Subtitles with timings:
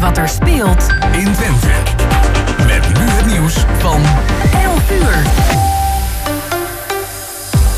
[0.00, 1.68] wat er speelt in Twente.
[2.66, 4.02] Met nu het nieuws van
[4.62, 5.26] 11 uur.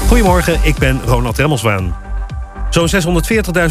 [0.08, 1.96] Goedemorgen, ik ben Ronald Remmelswaan.
[2.71, 2.88] Zo'n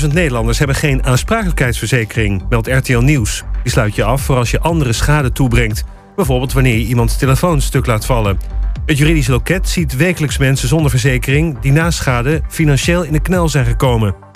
[0.02, 3.44] 640.000 Nederlanders hebben geen aansprakelijkheidsverzekering, meldt RTL Nieuws.
[3.64, 5.84] Die sluit je af voor als je andere schade toebrengt.
[6.16, 8.40] Bijvoorbeeld wanneer je iemands telefoon stuk laat vallen.
[8.86, 11.60] Het juridisch loket ziet wekelijks mensen zonder verzekering...
[11.60, 14.31] die na schade financieel in de knel zijn gekomen.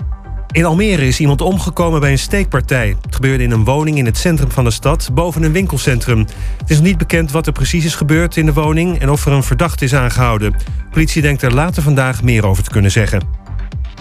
[0.56, 2.96] In Almere is iemand omgekomen bij een steekpartij.
[3.02, 6.20] Het gebeurde in een woning in het centrum van de stad, boven een winkelcentrum.
[6.58, 9.00] Het is niet bekend wat er precies is gebeurd in de woning...
[9.00, 10.52] en of er een verdachte is aangehouden.
[10.52, 13.22] De politie denkt er later vandaag meer over te kunnen zeggen.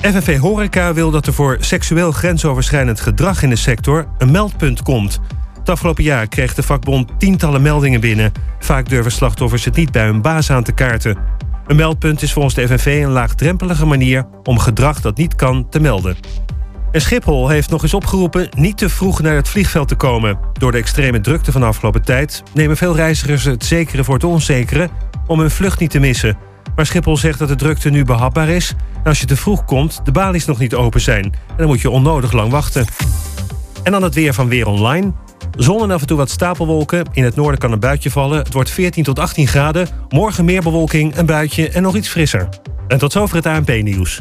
[0.01, 4.07] FNV Horeca wil dat er voor seksueel grensoverschrijdend gedrag in de sector...
[4.19, 5.21] een meldpunt komt...
[5.59, 8.33] Het afgelopen jaar kreeg de vakbond tientallen meldingen binnen.
[8.59, 11.17] Vaak durven slachtoffers het niet bij hun baas aan te kaarten.
[11.67, 15.81] Een meldpunt is volgens de FNV een laagdrempelige manier om gedrag dat niet kan te
[15.81, 16.17] melden.
[16.93, 20.39] En Schiphol heeft nog eens opgeroepen niet te vroeg naar het vliegveld te komen.
[20.53, 24.25] Door de extreme drukte van de afgelopen tijd nemen veel reizigers het zekere voor het
[24.25, 24.89] onzekere
[25.27, 26.37] om hun vlucht niet te missen.
[26.77, 28.75] Maar Schiphol zegt dat de drukte nu behapbaar is.
[28.97, 31.25] En als je te vroeg komt, de balies nog niet open zijn.
[31.25, 32.87] En dan moet je onnodig lang wachten.
[33.83, 35.13] En dan het weer van Weer Online.
[35.57, 37.05] Zon en af en toe wat stapelwolken.
[37.13, 38.39] In het noorden kan een buitje vallen.
[38.39, 39.89] Het wordt 14 tot 18 graden.
[40.09, 42.49] Morgen meer bewolking, een buitje en nog iets frisser.
[42.89, 44.21] En tot zover het ANP-nieuws.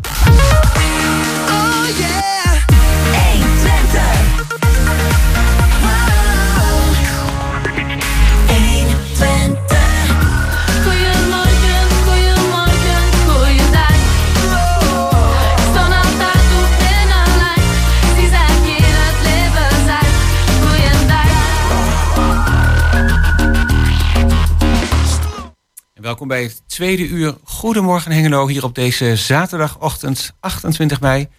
[26.13, 31.19] Welkom bij het tweede uur Goedemorgen Hengelo hier op deze zaterdagochtend 28 mei.
[31.19, 31.29] Het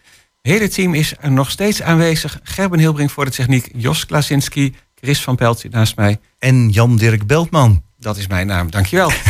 [0.53, 2.41] hele team is er nog steeds aanwezig.
[2.43, 6.19] Gerben Hilbrink voor de techniek, Jos Klasinski, Chris van Pelt zit naast mij.
[6.39, 7.83] En Jan-Dirk Beltman.
[7.99, 9.11] Dat is mijn naam, dankjewel.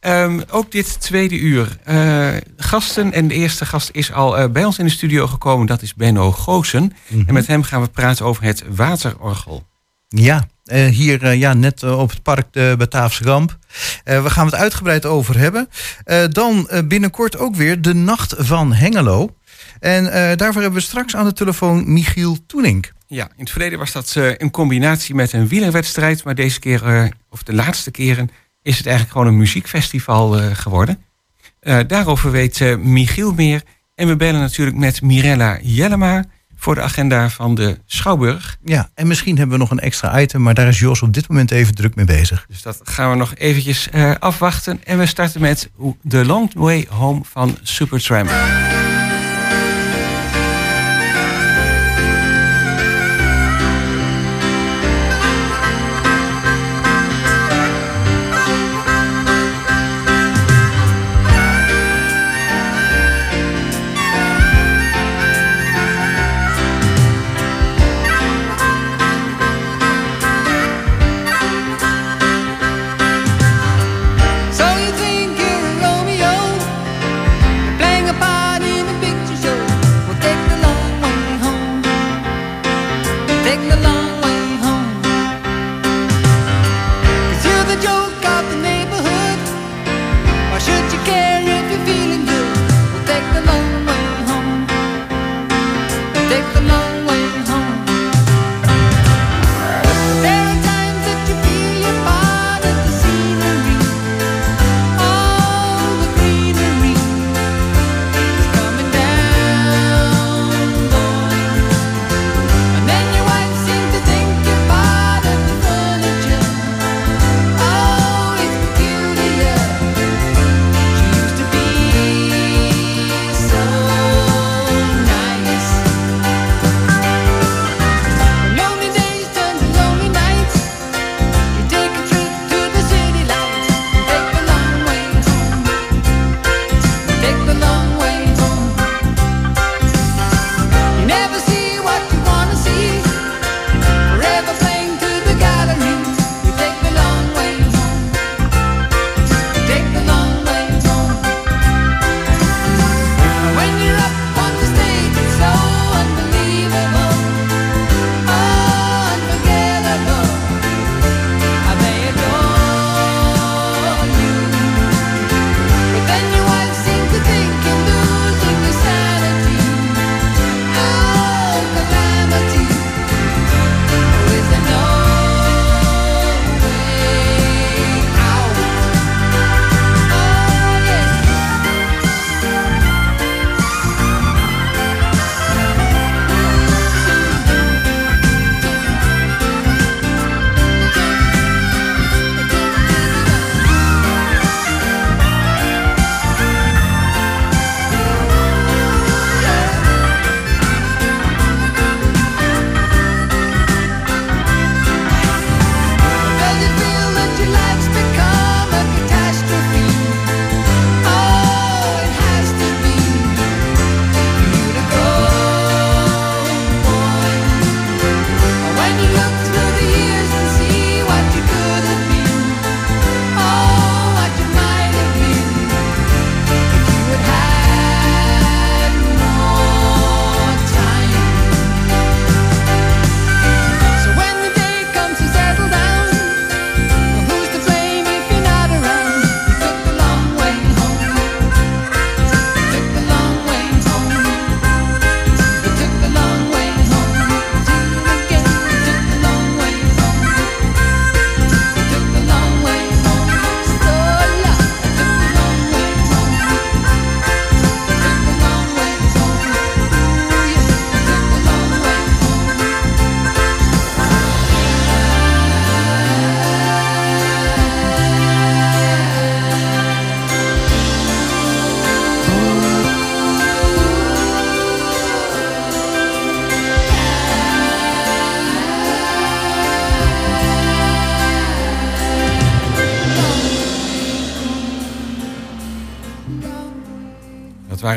[0.00, 1.78] Ehm ook dit tweede uur.
[1.84, 5.66] eh, gasten en de eerste gast is al eh, bij ons in de studio gekomen.
[5.66, 6.92] Dat is Benno Goosen.
[7.26, 9.70] En met hem gaan we praten over het waterorgel.
[10.14, 13.58] Ja, eh, hier eh, ja, net eh, op het park de Bataafse Ramp.
[14.04, 15.68] We gaan het uitgebreid over hebben.
[16.30, 19.36] Dan binnenkort ook weer de Nacht van Hengelo.
[19.80, 20.04] En
[20.36, 22.92] daarvoor hebben we straks aan de telefoon Michiel Toenink.
[23.06, 26.24] Ja, in het verleden was dat in combinatie met een wielerwedstrijd.
[26.24, 28.30] Maar deze keer, of de laatste keren,
[28.62, 31.04] is het eigenlijk gewoon een muziekfestival geworden.
[31.86, 33.62] Daarover weet Michiel meer.
[33.94, 36.24] En we bellen natuurlijk met Mirella Jellema
[36.62, 38.56] voor de agenda van de Schouwburg.
[38.64, 41.28] Ja, en misschien hebben we nog een extra item, maar daar is Jos op dit
[41.28, 42.44] moment even druk mee bezig.
[42.48, 44.80] Dus dat gaan we nog eventjes eh, afwachten.
[44.84, 45.70] En we starten met
[46.08, 48.30] The Long Way Home van Supertramp.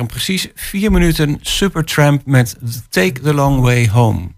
[0.04, 2.56] Precies vier minuten Supertramp met
[2.90, 4.34] Take the Long Way Home.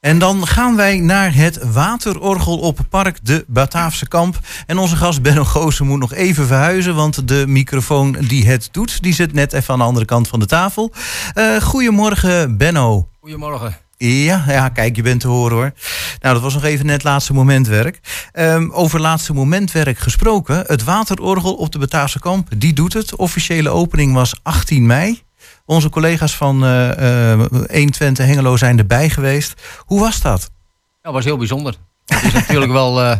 [0.00, 4.40] En dan gaan wij naar het waterorgel op Park de Bataafse Kamp.
[4.66, 6.94] En onze gast Benno Goosen moet nog even verhuizen...
[6.94, 10.40] want de microfoon die het doet, die zit net even aan de andere kant van
[10.40, 10.92] de tafel.
[11.34, 13.08] Eh goedemorgen, Benno.
[13.20, 13.85] Goedemorgen.
[13.98, 15.72] Ja, ja, kijk, je bent te horen hoor.
[16.20, 18.00] Nou, dat was nog even net laatste momentwerk.
[18.32, 20.64] Ehm, over laatste momentwerk gesproken.
[20.66, 23.16] Het waterorgel op de Bataafse Kamp, die doet het.
[23.16, 25.22] Officiële opening was 18 mei.
[25.64, 29.62] Onze collega's van eh 120 Hengelo zijn erbij geweest.
[29.78, 30.50] Hoe was dat?
[31.02, 31.74] Dat was heel bijzonder.
[32.06, 33.16] Het is natuurlijk wel eh,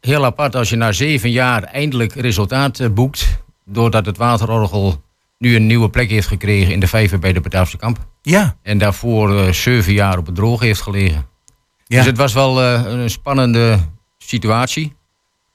[0.00, 3.42] heel apart als je na zeven jaar eindelijk resultaat boekt.
[3.64, 5.02] Doordat het waterorgel
[5.38, 8.10] nu een nieuwe plek heeft gekregen in de vijver bij de Bataafse Kamp.
[8.22, 11.26] Ja, En daarvoor eh, zeven jaar op het droog heeft gelegen.
[11.86, 11.96] ja.
[11.96, 13.78] Dus het was wel eh, een spannende
[14.18, 14.96] situatie.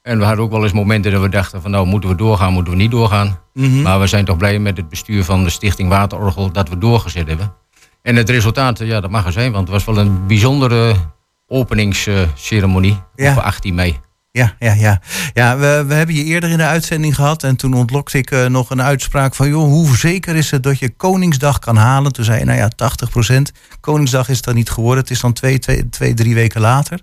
[0.01, 2.53] En we hadden ook wel eens momenten dat we dachten van nou moeten we doorgaan,
[2.53, 3.39] moeten we niet doorgaan.
[3.53, 3.81] Mhm.
[3.81, 7.27] Maar we zijn toch blij met het bestuur van de Stichting Waterorgel dat we doorgezet
[7.27, 7.53] hebben.
[8.01, 10.93] En het resultaat, ja, dat mag er zijn, want het was wel een bijzondere
[11.47, 13.31] openingsceremonie Ja.
[13.31, 13.99] op 18 mei.
[14.31, 15.01] Ja, ja, ja.
[15.33, 17.43] ja we, we hebben je eerder in de uitzending gehad.
[17.43, 19.49] En toen ontlokte ik eh, nog een uitspraak van...
[19.49, 22.11] joh, hoe zeker is het dat je Koningsdag kan halen?
[22.13, 22.71] Toen zei je, nou ja,
[23.37, 23.41] 80%
[23.79, 25.03] Koningsdag is het dan niet geworden.
[25.03, 27.01] Het is dan twee, twee, twee drie weken later.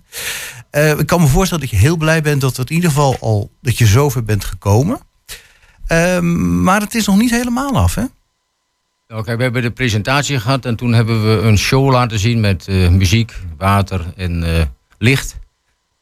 [0.69, 2.41] Eh, ik kan me voorstellen dat je heel blij bent...
[2.41, 4.99] dat het in ieder geval al dat je zover bent gekomen.
[5.87, 8.03] Ehm, maar het is nog niet helemaal af, hè?
[9.07, 12.39] Nou, kijk, we hebben de presentatie gehad en toen hebben we een show laten zien
[12.39, 14.43] met eh, muziek, water en
[14.97, 15.43] licht.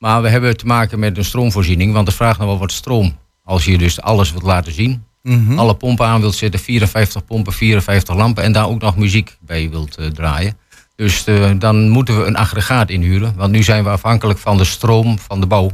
[0.04, 3.18] Maar we hebben te maken met een stroomvoorziening, want het vraagt nog wel wat stroom.
[3.44, 5.60] Als je dus alles wilt laten zien, Mhm.
[5.60, 9.70] alle pompen aan wilt zetten, 54 pompen, 54 lampen en daar ook nog muziek bij
[9.70, 10.58] wilt eh, draaien.
[10.96, 14.64] Dus eh, dan moeten we een aggregaat inhuren, want nu zijn we afhankelijk van de
[14.64, 15.72] stroom van de bouw.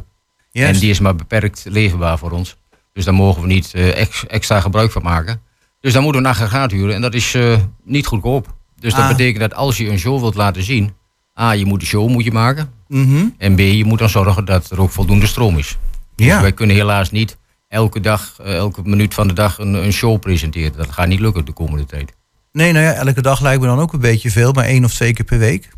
[0.52, 2.56] En die is maar beperkt leverbaar voor ons.
[2.92, 5.40] Dus daar mogen we niet eh, ex- extra gebruik van maken.
[5.80, 7.36] Dus dan moeten we een aggregaat huren en dat is
[7.84, 8.54] niet goedkoop.
[8.78, 9.08] Dus dat Ah.
[9.08, 10.92] betekent dat als je een show wilt laten zien,
[11.40, 12.78] A, je moet de show moet je maken.
[12.90, 13.26] Mhm.
[13.38, 15.78] En B, je moet dan zorgen dat er ook voldoende stroom is.
[16.16, 16.40] Dus Ja.
[16.40, 17.36] wij kunnen helaas niet
[17.68, 20.76] elke dag, eh, elke minuut van de dag een, een show presenteren.
[20.76, 22.12] Dat gaat niet lukken de komende tijd.
[22.52, 24.52] Nee, nou ja, elke dag lijkt me dan ook een beetje veel.
[24.52, 25.68] Maar één of twee keer per week.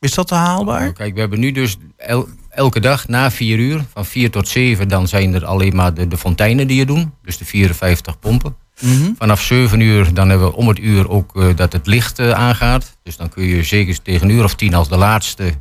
[0.00, 0.80] Is dat te haalbaar?
[0.80, 4.48] Nou, kijk, we hebben nu dus el- elke dag na vier uur, van vier tot
[4.48, 7.12] zeven, dan zijn er alleen maar de, de fonteinen die je doen.
[7.22, 8.56] Dus de 54 pompen.
[8.80, 9.10] Mhm.
[9.18, 12.30] Vanaf 7 uur dan hebben we om het uur ook eh, dat het licht eh,
[12.30, 12.96] aangaat.
[13.02, 15.52] Dus dan kun je zeker tegen een uur of tien als de laatste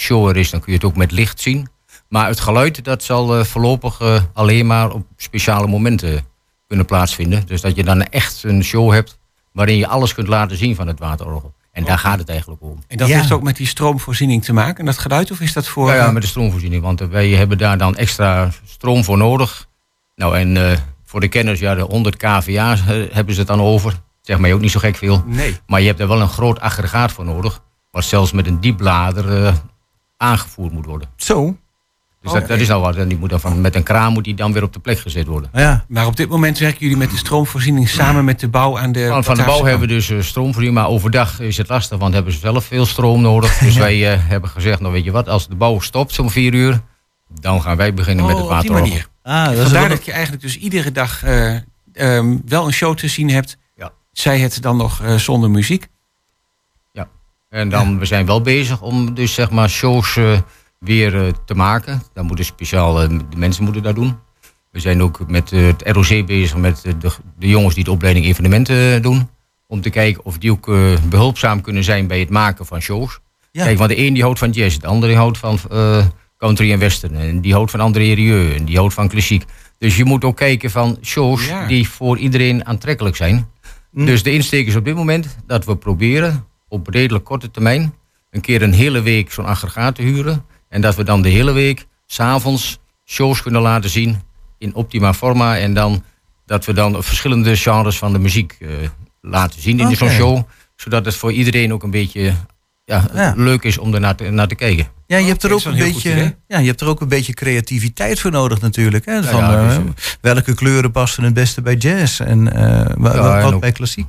[0.00, 1.68] show er is, dan kun je het ook met licht zien.
[2.08, 6.24] Maar het geluid dat zal eh, voorlopig eh, alleen maar op speciale momenten
[6.66, 7.46] kunnen plaatsvinden.
[7.46, 9.18] Dus dat je dan echt een show hebt
[9.52, 11.52] waarin je alles kunt laten zien van het waterorgel.
[11.72, 12.78] En daar gaat het eigenlijk om.
[12.88, 13.16] En dat Ja.
[13.16, 14.78] heeft ook met die stroomvoorziening te maken.
[14.78, 15.88] En dat geluid, of is dat voor...
[15.88, 16.82] Ja, ja, met de stroomvoorziening.
[16.82, 19.68] Want eh, wij hebben daar dan extra stroom voor nodig.
[20.16, 22.78] Nou, en eh, voor de kenners, ja, de 100 kVA eh,
[23.12, 24.00] hebben ze het dan over.
[24.20, 25.22] Zeg maar ook niet zo gek veel.
[25.26, 25.56] Nee.
[25.66, 27.60] Maar je hebt er wel een groot aggregaat voor nodig.
[27.90, 29.54] Wat zelfs met een diepblader eh,
[30.20, 31.08] aangevoerd moet worden.
[31.16, 31.56] Zo.
[32.22, 32.96] Dus dat, dat is nou wat.
[32.96, 34.98] En die moet dan van, met een kraan moet die dan weer op de plek
[34.98, 35.50] gezet worden.
[35.52, 35.84] Ja.
[35.88, 39.06] Maar op dit moment werken jullie met de stroomvoorziening samen met de bouw aan de...
[39.06, 40.74] Van, van de bouw hebben we dus eh, stroomvoorziening.
[40.74, 43.58] Maar overdag is het lastig, want hebben ze zelf veel stroom nodig.
[43.64, 46.54] Dus wij eh, hebben gezegd, nou weet je wat, als de bouw stopt om vier
[46.54, 46.80] uur...
[47.40, 48.86] dan gaan wij beginnen met het Oh, op die water.
[48.88, 49.08] manier.
[49.22, 51.56] Ah, dat is Vandaar dat je eigenlijk dus iedere dag eh,
[51.92, 53.56] ehm, wel een show te zien hebt.
[53.76, 53.90] Ja.
[54.12, 55.86] Zij het dan nog eh, zonder muziek.
[57.50, 60.38] En dan, we zijn wel bezig om dus zeg maar shows eh,
[60.80, 62.02] weer eh, te maken.
[62.12, 64.16] Dan moeten speciaal, eh, de mensen moeten dat doen.
[64.70, 69.02] We zijn ook met het ROC bezig met de, de jongens die de opleiding evenementen
[69.02, 69.28] doen.
[69.66, 70.76] Om te kijken of die ook eh,
[71.08, 73.18] behulpzaam kunnen zijn bij het maken van shows.
[73.52, 73.64] Ja.
[73.64, 75.58] Kijk, want de een die houdt van jazz, de andere houdt van
[76.38, 77.14] country en western.
[77.14, 79.44] En die houdt van André Rieu en die houdt van klassiek.
[79.78, 81.66] Dus je moet ook kijken van shows Ja.
[81.66, 83.48] die voor iedereen aantrekkelijk zijn.
[83.90, 84.06] Mm.
[84.06, 87.94] Dus de insteek is op dit moment dat we proberen op redelijk korte termijn
[88.30, 90.44] een keer een hele week zo'n aggregaat te huren.
[90.68, 94.20] En dat we dan de hele week s'avonds shows kunnen laten zien
[94.58, 95.58] in optima forma.
[95.58, 96.04] En dan
[96.46, 98.68] dat we dan verschillende genres van de muziek eh,
[99.20, 100.42] laten zien in zo'n show.
[100.76, 102.34] Zodat het voor iedereen ook een beetje
[102.84, 103.34] ja, Ja.
[103.36, 104.86] leuk is om er naar te, naar te kijken.
[105.06, 108.20] Ja, je hebt er ook een beetje, ja, je hebt er ook een beetje creativiteit
[108.20, 109.04] voor nodig natuurlijk.
[109.06, 109.22] Hè?
[109.24, 109.82] Van, ja, dus, eh,
[110.20, 114.06] welke kleuren passen het beste bij jazz en eh, wat en ook- bij klassiek?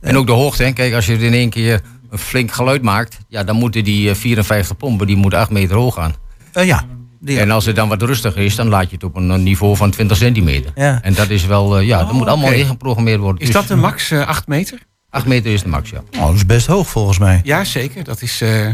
[0.00, 0.62] En ook de hoogte.
[0.62, 0.72] Hè.
[0.72, 1.80] Kijk, als je in één keer
[2.10, 5.76] een flink geluid maakt, ja, dan moeten die eh, 54 pompen die moeten 8 meter
[5.76, 6.14] hoog gaan.
[6.52, 6.84] Eh, ja.
[7.20, 9.38] Die- En als het dan wat rustiger is, dan laat je het op een eh,
[9.38, 10.72] niveau van 20 centimeter.
[10.74, 11.02] Ja.
[11.02, 12.56] En dat is wel, eh, ja, dat Oh, moet allemaal oké.
[12.58, 13.40] ingeprogrammeerd worden.
[13.40, 14.78] Is Dus dat de max eh 8 meter?
[15.10, 16.02] 8 meter is de max, ja.
[16.18, 17.40] Oh, dat is best hoog volgens mij.
[17.44, 18.04] Ja, zeker.
[18.04, 18.40] Dat is...
[18.40, 18.66] eh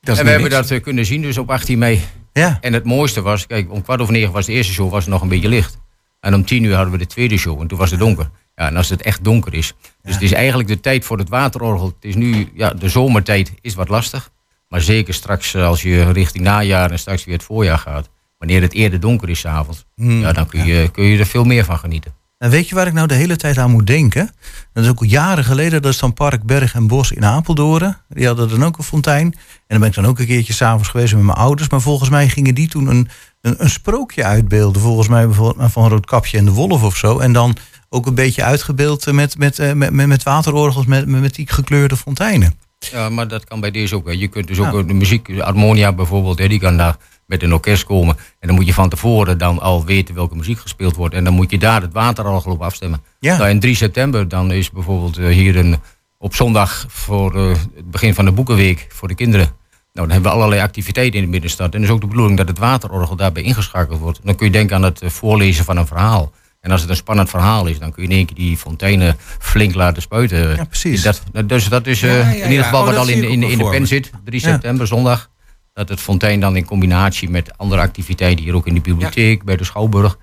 [0.00, 2.00] dat is En we hebben dat eh, kunnen zien dus op 18 mei.
[2.32, 2.58] Ja.
[2.60, 5.12] En het mooiste was, kijk, om kwart over negen was de eerste show was het
[5.12, 5.78] nog een beetje licht.
[6.20, 8.30] En om tien uur hadden we de tweede show en toen was het donker.
[8.54, 9.74] Ja, en als het echt donker is.
[10.02, 11.86] Dus het is eigenlijk de tijd voor het waterorgel.
[11.86, 14.30] Het is nu, ja, de zomertijd is wat lastig.
[14.68, 18.08] Maar zeker straks eh, als je richting najaar en straks weer het voorjaar gaat.
[18.38, 19.84] Wanneer het eerder donker is s'avonds.
[19.96, 20.20] Hmm.
[20.20, 22.14] Ja, dan kun je, kun je er veel meer van genieten.
[22.38, 24.30] En weet je waar ik nou de hele tijd aan moet denken?
[24.72, 27.96] Dat is ook al jaren geleden, dat is dan Park Berg en Bos in Apeldoorn.
[28.08, 29.26] Die hadden dan ook een fontein.
[29.26, 31.68] En dan ben ik dan ook een keertje s'avonds geweest met mijn ouders.
[31.68, 33.08] Maar volgens mij gingen die toen een,
[33.40, 34.82] een, een sprookje uitbeelden.
[34.82, 37.18] Volgens mij bijvoorbeeld van Roodkapje en de Wolf of zo.
[37.18, 37.56] En dan
[37.94, 42.54] ook een beetje uitgebeeld met, met, eh, met, met, waterorgels, met, met, die gekleurde fonteinen.
[42.78, 44.06] Ja, maar dat kan bij deze ook.
[44.06, 44.12] hè.
[44.12, 46.96] Je kunt dus ook de muziek, de harmonia bijvoorbeeld, hè, die kan daar
[47.26, 48.16] met een orkest komen.
[48.38, 51.14] En dan moet je van tevoren dan al weten welke muziek gespeeld wordt.
[51.14, 53.02] En dan moet je daar het waterorgel op afstemmen.
[53.20, 53.36] Ja.
[53.36, 55.76] Nou, en 3 september, dan is bijvoorbeeld eh, hier een,
[56.18, 59.46] op zondag voor eh, het begin van de boekenweek voor de kinderen.
[59.92, 61.74] Nou, dan hebben we allerlei activiteiten in de middenstad.
[61.74, 64.20] En het is ook de bedoeling dat het waterorgel daarbij ingeschakeld wordt.
[64.22, 66.32] Dan kun je denken aan het voorlezen van een verhaal.
[66.64, 69.16] En als het een spannend verhaal is, dan kun je in één keer die fonteinen
[69.38, 70.56] flink laten spuiten.
[70.56, 71.02] Ja, precies.
[71.02, 73.42] Dat, dus dat is eh, Ja, ja, in ieder geval Oh, wat al in, in,
[73.42, 74.10] in de pen zit.
[74.24, 74.48] 3 Ja.
[74.52, 75.30] september, zondag.
[75.72, 79.56] Dat het fontein dan in combinatie met andere activiteiten hier ook in de bibliotheek, bij
[79.56, 80.18] de Schouwburg.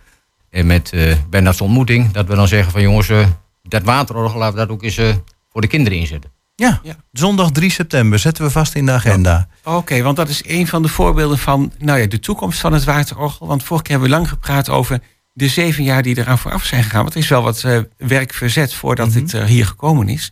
[0.49, 2.11] En met uh, Bernard's ontmoeting.
[2.11, 3.25] Dat we dan zeggen van jongens, eh,
[3.63, 5.13] dat waterorgel laten we dat ook eens eh,
[5.51, 6.31] voor de kinderen inzetten.
[6.55, 6.95] Ja, Ja.
[7.11, 9.47] zondag 3 september zetten we vast in de agenda.
[9.63, 12.83] Oké, want dat is een van de voorbeelden van nou ja, de toekomst van het
[12.83, 13.47] waterorgel.
[13.47, 14.99] Want vorige keer hebben we lang gepraat over
[15.33, 17.01] de zeven jaar die eraan vooraf zijn gegaan.
[17.01, 19.19] Want er is wel wat eh, werk verzet voordat Mhm.
[19.19, 20.31] dit er hier gekomen is.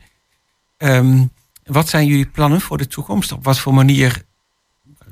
[0.77, 1.25] Ehm,
[1.65, 3.31] wat zijn jullie plannen voor de toekomst?
[3.31, 4.23] Op wat voor manier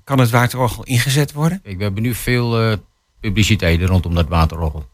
[0.04, 1.62] kan het waterorgel ingezet worden?
[1.62, 2.78] Kijk, we hebben nu veel eh,
[3.20, 4.88] publiciteit rondom dat waterorgel.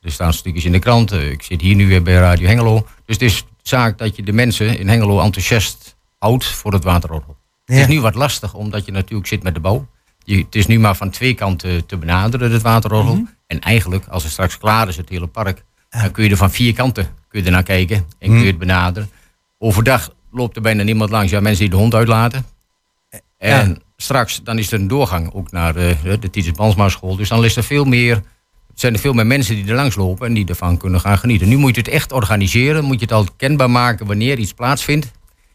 [0.00, 1.12] Er staan stukjes in de krant.
[1.12, 2.86] eh, ik zit hier nu weer bij Radio Hengelo.
[3.06, 7.36] Dus het is zaak dat je de mensen in Hengelo enthousiast houdt voor het waterorgel.
[7.64, 9.86] Het is nu wat lastig, omdat je natuurlijk zit met de bouw.
[10.30, 13.14] Je, het is nu maar van twee kanten te benaderen, het waterorgel.
[13.14, 13.24] Mhm.
[13.46, 15.64] En eigenlijk, als het straks klaar is, het hele park...
[15.90, 18.30] dan kun je er van vier kanten kun je er naar kijken en Mhm.
[18.30, 19.10] kun je het benaderen.
[19.58, 21.30] Overdag loopt er bijna niemand langs.
[21.30, 22.44] Ja, mensen die de hond uitlaten.
[23.38, 27.16] En straks, dan is er een doorgang ook naar eh, de Titus Bansma school.
[27.16, 28.22] Dus dan is er veel meer,
[28.74, 31.48] zijn er veel meer mensen die er langs lopen en die ervan kunnen gaan genieten.
[31.48, 35.10] Nu moet je het echt organiseren, moet je het al kenbaar maken wanneer iets plaatsvindt.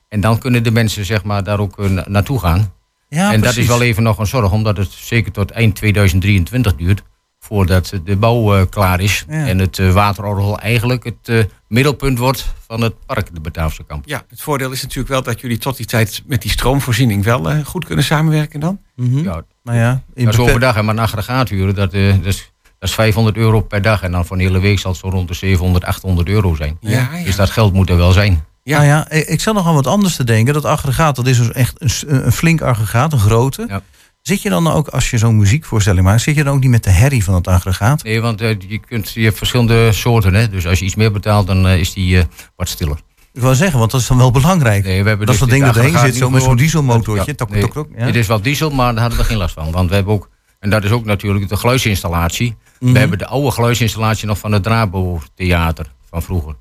[0.09, 2.73] En dan kunnen de mensen zeg maar, daar ook eh, na- naartoe gaan.
[3.09, 6.75] Ja, en dat is wel even nog een zorg, omdat het zeker tot eind 2023
[6.75, 7.03] duurt.
[7.39, 9.25] Voordat de bouw eh, klaar is.
[9.29, 9.47] Ja.
[9.47, 14.03] En het eh, waterorgel eigenlijk het eh, middelpunt wordt van het park, de Bataafse kamp.
[14.07, 17.49] Ja, het voordeel is natuurlijk wel dat jullie tot die tijd met die stroomvoorziening wel
[17.51, 18.79] eh, goed kunnen samenwerken dan.
[18.95, 19.23] Mhm.
[19.23, 22.11] Ja, Nou ja, in Dat is beper- overdag, hè, maar een aggregaat huren, dat, eh,
[22.13, 24.01] dat, is, dat is 500 euro per dag.
[24.03, 26.77] En dan voor een hele week zal het zo rond de 700, 800 euro zijn.
[26.81, 27.23] Ja, ja.
[27.23, 28.43] Dus dat geld moet er wel zijn.
[28.65, 28.77] Ja.
[28.77, 30.53] Nou ja, ik zat nog aan wat anders te denken.
[30.53, 33.65] Dat aggregaat, dat is dus echt een, een flink aggregaat, een grote.
[33.67, 33.81] Ja.
[34.21, 36.83] Zit je dan ook, als je zo'n muziekvoorstelling maakt, zit je dan ook niet met
[36.83, 38.03] de herrie van het aggregaat?
[38.03, 40.33] Nee, want eh, je, kunt, je hebt verschillende soorten.
[40.33, 40.49] Hè?
[40.49, 42.23] Dus als je iets meer betaalt, dan eh, is die eh,
[42.55, 42.97] wat stiller.
[43.33, 44.83] Ik wil zeggen, want dat is dan wel belangrijk.
[44.83, 47.33] Nee, we hebben dat is dus dat ding erin zit, zo nu met zo'n dieselmotortje.
[47.37, 48.05] Ja, nee, tok, tok, ja.
[48.05, 49.71] Dit is wel diesel, maar daar hadden we geen last van.
[49.71, 50.29] Want we hebben ook,
[50.59, 52.55] en dat is ook natuurlijk de geluidsinstallatie.
[52.79, 52.93] Mhm.
[52.93, 56.55] We hebben de oude geluidsinstallatie nog van het Drabo Theater van vroeger.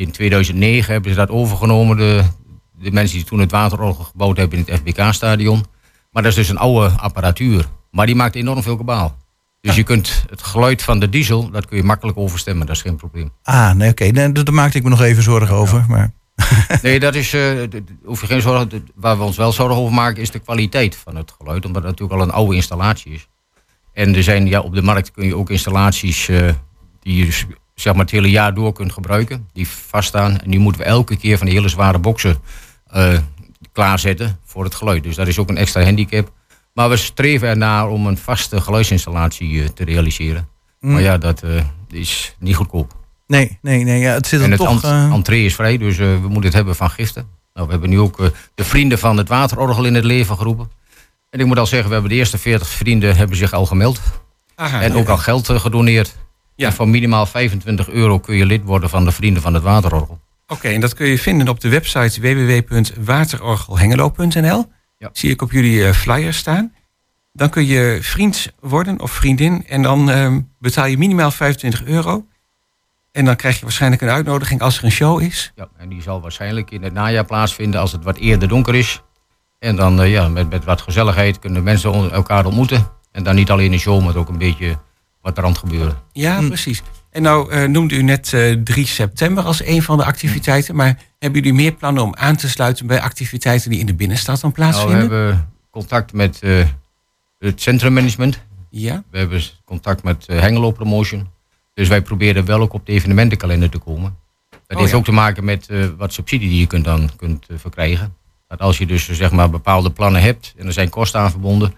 [0.00, 2.22] In 2009 hebben ze dat overgenomen, de,
[2.78, 5.64] de mensen die toen het waterorgel gebouwd hebben in het FBK-stadion.
[6.10, 7.68] Maar dat is dus een oude apparatuur.
[7.90, 9.16] Maar die maakt enorm veel kabaal.
[9.60, 12.82] Dus je kunt het geluid van de diesel, dat kun je makkelijk overstemmen, dat is
[12.82, 13.30] geen probleem.
[13.42, 14.04] Ah, nee, oké.
[14.04, 15.84] Nee, daar maakte ik me nog even zorgen over.
[15.88, 16.12] Maar,
[16.82, 17.42] Nee, dat is, eh,
[18.04, 18.88] hoef je geen zorgen.
[18.94, 21.64] Waar we ons wel zorgen over maken is de kwaliteit van het geluid.
[21.64, 23.28] Omdat het natuurlijk al een oude installatie is.
[23.92, 26.48] En er zijn, ja, op de markt kun je ook installaties eh,
[27.00, 27.46] die je dus,
[27.80, 29.48] zeg maar het hele jaar door kunt gebruiken.
[29.52, 30.40] Die vaststaan.
[30.40, 32.38] En nu moeten we elke keer van die hele zware boksen
[32.86, 33.18] eh,
[33.72, 35.02] klaarzetten voor het geluid.
[35.02, 36.32] Dus dat is ook een extra handicap.
[36.74, 40.48] Maar we streven ernaar om een vaste geluidsinstallatie eh, te realiseren.
[40.80, 40.92] Mm.
[40.92, 41.50] Maar ja, dat eh,
[41.88, 42.92] is niet goedkoop.
[43.26, 44.00] nee, nee, nee.
[44.00, 44.82] Ja, het zit En er het toch...
[44.84, 47.28] ent- entree is vrij, dus eh, we moeten het hebben van giften.
[47.54, 50.70] Nou, we hebben nu ook eh, de vrienden van het waterorgel in het leven geroepen.
[51.30, 54.00] En ik moet al zeggen, we hebben de eerste 40 vrienden hebben zich al gemeld.
[54.54, 56.16] Aha, en ook al geld gedoneerd.
[56.60, 56.72] Ja.
[56.72, 60.20] Voor minimaal 25 euro kun je lid worden van de vrienden van het waterorgel.
[60.46, 64.72] Oké, en dat kun je vinden op de website www.waterorgelhengelo.nl.
[64.98, 65.08] Ja.
[65.12, 66.74] Zie ik op jullie eh, flyer staan.
[67.32, 69.66] Dan kun je vriend worden of vriendin.
[69.66, 72.26] En dan ehm, betaal je minimaal 25 euro.
[73.12, 75.52] En dan krijg je waarschijnlijk een uitnodiging als er een show is.
[75.54, 79.02] Ja, en die zal waarschijnlijk in het najaar plaatsvinden als het wat eerder donker is.
[79.58, 82.86] En dan eh, ja, met, met wat gezelligheid kunnen mensen elkaar ontmoeten.
[83.12, 84.78] En dan niet alleen een show, maar ook een beetje
[85.22, 85.96] wat er aan het gebeuren.
[86.12, 86.82] Ja, precies.
[87.10, 90.76] En nou eh, noemde u net eh 3 september als een van de activiteiten.
[90.76, 94.40] Maar hebben jullie meer plannen om aan te sluiten bij activiteiten die in de binnenstad
[94.40, 95.16] dan Nou, we plaatsvinden?
[95.18, 96.64] hebben contact met eh,
[97.38, 98.40] het centrummanagement.
[98.70, 101.28] Ja, We hebben contact met eh, Hengelo Promotion.
[101.74, 104.16] Dus wij proberen wel ook op de evenementenkalender te komen.
[104.50, 104.96] Dat Oh, heeft ja.
[104.98, 108.14] ook te maken met eh, wat subsidie die je kunt dan kunt eh, verkrijgen.
[108.48, 111.30] Dat als je dus eh, zeg maar bepaalde plannen hebt en er zijn kosten aan
[111.30, 111.74] verbonden.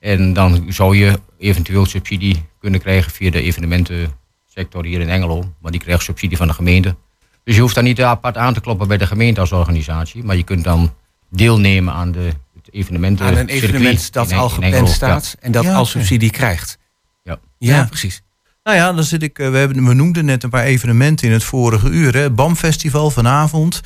[0.00, 5.52] En dan zou je eventueel subsidie kunnen krijgen via de evenementensector hier in Engelo.
[5.60, 6.96] Maar die krijgt subsidie van de gemeente.
[7.44, 10.24] Dus je hoeft dan niet apart aan te kloppen bij de gemeente als organisatie.
[10.24, 10.94] Maar je kunt dan
[11.30, 13.26] deelnemen aan de het evenementen.
[13.26, 16.78] Aan een evenement dat al gepland staat en dat Ja, al subsidie krijgt.
[17.22, 17.38] Ja.
[17.58, 17.84] Ja, Ja.
[17.84, 18.22] precies.
[18.62, 19.38] Nou ja, dan zit ik.
[19.38, 22.14] eh, We, hebben, we noemden net een paar evenementen in het vorige uur.
[22.16, 22.30] Hè.
[22.30, 23.80] BAM Festival vanavond.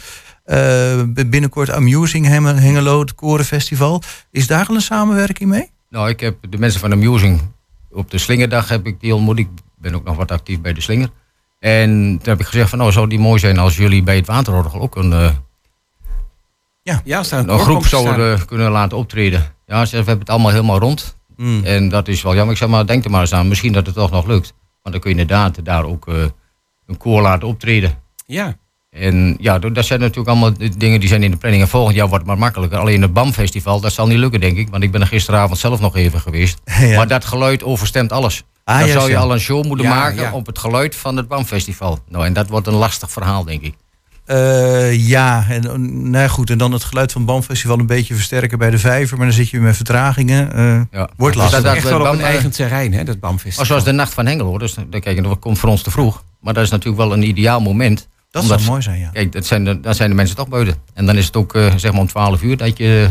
[0.45, 4.03] Eh, binnenkort Amusing Hengelo, het Korenfestival.
[4.31, 5.71] Is daar al een samenwerking mee?
[5.95, 7.41] Nou, ik heb de mensen van Amusing
[7.91, 9.39] op de Slingerdag heb ik die ontmoet.
[9.39, 11.09] Ik ben ook nog wat actief bij de Slinger.
[11.59, 14.27] En toen heb ik gezegd van nou zou die mooi zijn als jullie bij het
[14.27, 15.31] Waterorgel ook een, eh,
[17.05, 18.03] Ja, als daar een, groep staan.
[18.03, 19.55] zouden kunnen laten optreden.
[19.67, 21.17] Ja, ze we hebben het allemaal helemaal rond.
[21.37, 21.65] Hmm.
[21.65, 22.53] En dat is wel jammer.
[22.53, 23.49] Ik zeg maar, denk er maar eens aan.
[23.49, 24.55] Misschien dat het toch nog lukt.
[24.83, 26.25] Want dan kun je inderdaad daar ook eh,
[26.87, 28.03] een koor laten optreden.
[28.27, 28.57] Ja,
[28.95, 31.63] En ja, dat zijn natuurlijk allemaal dingen die zijn in de planning.
[31.63, 32.79] En volgend jaar wordt het maar makkelijker.
[32.79, 34.69] Alleen het BAM-festival, dat zal niet lukken, denk ik.
[34.71, 36.61] Want ik ben er gisteravond zelf nog even geweest.
[36.81, 36.97] Ja.
[36.97, 38.43] Maar dat geluid overstemt alles.
[38.65, 40.33] Ah, dan ja, zou je al een show moeten Ja, maken ja.
[40.33, 41.99] op het geluid van het BAM-festival.
[42.09, 43.75] Nou, en dat wordt een lastig verhaal, denk ik.
[44.25, 45.63] Eh, ja, en
[46.11, 46.51] nou ja, goed.
[46.51, 49.17] En dan het geluid van het BAM Festival een beetje versterken bij de vijver.
[49.17, 50.53] Maar dan zit je weer met vertragingen.
[50.55, 51.09] eh, Ja.
[51.17, 51.63] Wordt Dus lastig.
[51.63, 53.57] dat- echt dat- wel op een eigen terrein, hè, dat BAM-festival.
[53.57, 56.23] Maar zoals de Nacht van Hengelo, dus dan, kijk, dat komt voor ons te vroeg.
[56.41, 58.09] Maar dat is natuurlijk wel een ideaal moment.
[58.35, 59.11] Dat Omdat- zou mooi zijn, ja.
[59.13, 60.75] Kijk, dat zijn de, dan zijn de mensen toch buiten.
[60.95, 63.11] En dan is het ook eh, zeg maar om 12 uur dat je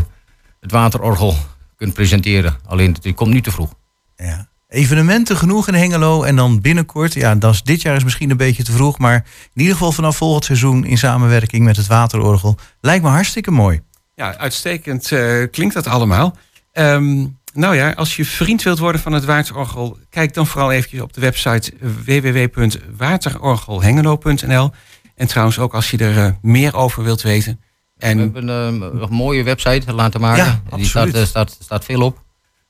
[0.60, 1.36] het waterorgel
[1.76, 2.56] kunt presenteren.
[2.66, 3.72] Alleen het, het komt nu te vroeg.
[4.16, 4.46] ja.
[4.68, 6.22] Evenementen genoeg in Hengelo.
[6.22, 8.98] En dan binnenkort, ja, dat is, dit jaar is misschien een beetje te vroeg.
[8.98, 9.14] Maar
[9.54, 12.56] in ieder geval vanaf volgend seizoen in samenwerking met het Waterorgel.
[12.80, 13.80] Lijkt me hartstikke mooi.
[14.14, 16.36] Ja, uitstekend eh, klinkt dat allemaal.
[16.72, 21.00] Ehm, nou ja, als je vriend wilt worden van het Waterorgel, kijk dan vooral eventjes
[21.00, 21.72] op de website
[22.04, 24.70] www.waterorgelhengelo.nl.
[25.14, 27.60] En trouwens ook als je er eh, meer over wilt weten.
[27.94, 30.44] We En hebben een, eh, een mooie website laten maken.
[30.44, 31.14] Ja, Die staat, absoluut.
[31.22, 32.22] eh, staat, staat veel op.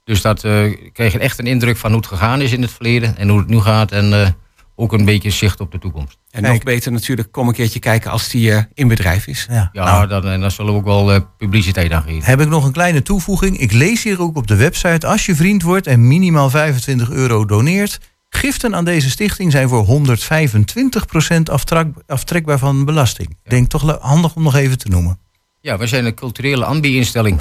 [0.05, 2.71] Dus dat eh kreeg je echt een indruk van hoe het gegaan is in het
[2.73, 3.17] verleden.
[3.17, 3.93] En hoe het nu gaat.
[3.93, 4.29] En eh,
[4.77, 6.19] ook een beetje zicht op de toekomst.
[6.31, 6.55] En Kijk.
[6.55, 9.47] nog beter natuurlijk, kom een keertje kijken als die eh, in bedrijf is.
[9.51, 12.23] Ja, Ja, nou, dan, en daar zullen we ook wel eh, publiciteit aan geven.
[12.25, 13.59] heb ik nog een kleine toevoeging.
[13.59, 15.07] Ik lees hier ook op de website.
[15.07, 17.99] Als je vriend wordt en minimaal 25 euro doneert.
[18.35, 23.29] Giften aan deze stichting zijn voor 125% aftrek, aftrekbaar van belasting.
[23.43, 25.19] Ik denk toch le- handig om nog even te noemen.
[25.61, 27.41] Ja, we zijn een culturele ambi-instelling.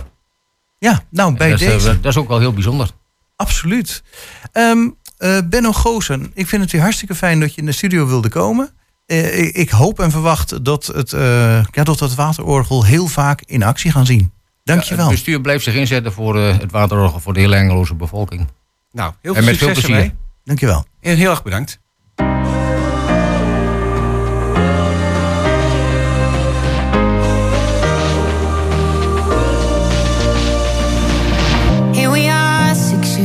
[0.79, 1.99] Ja, nou bij En dat, is, eh, deze.
[1.99, 2.89] dat is ook wel heel bijzonder.
[3.35, 4.03] Absoluut.
[4.51, 8.07] Ehm eh, Benno Goosen, ik vind het weer hartstikke fijn dat je in de studio
[8.07, 8.69] wilde komen.
[9.05, 11.21] Eh, ik, ik hoop en verwacht dat, het, eh,
[11.71, 14.31] ja, dat we het waterorgel heel vaak in actie gaan zien.
[14.63, 15.05] Dankjewel.
[15.05, 18.47] Het bestuur blijft zich inzetten voor eh, het waterorgel voor de hele Engeloze bevolking.
[18.91, 20.03] Nou, heel En veel met veel succes plezier.
[20.03, 20.21] ermee.
[20.43, 20.85] Dankjewel.
[21.01, 21.79] En heel erg bedankt.
[31.91, 33.17] Here we are, six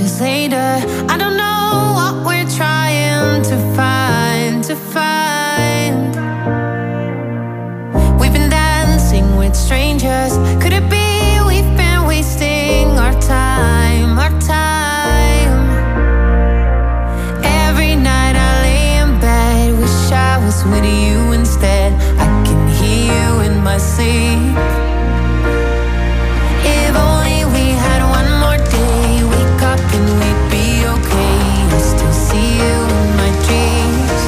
[26.64, 31.40] If only we had one more day, wake up and we'd be okay.
[31.76, 34.20] I still see you in my dreams.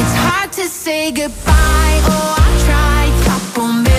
[0.00, 2.00] It's hard to say goodbye.
[2.06, 3.89] Oh, I tried, couple.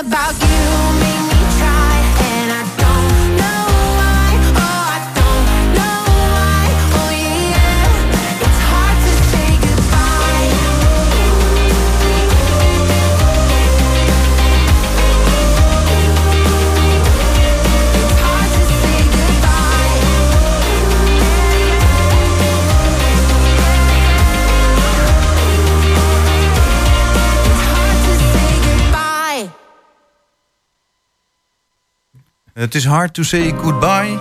[0.00, 0.47] About you
[32.58, 34.18] Het is hard to say goodbye.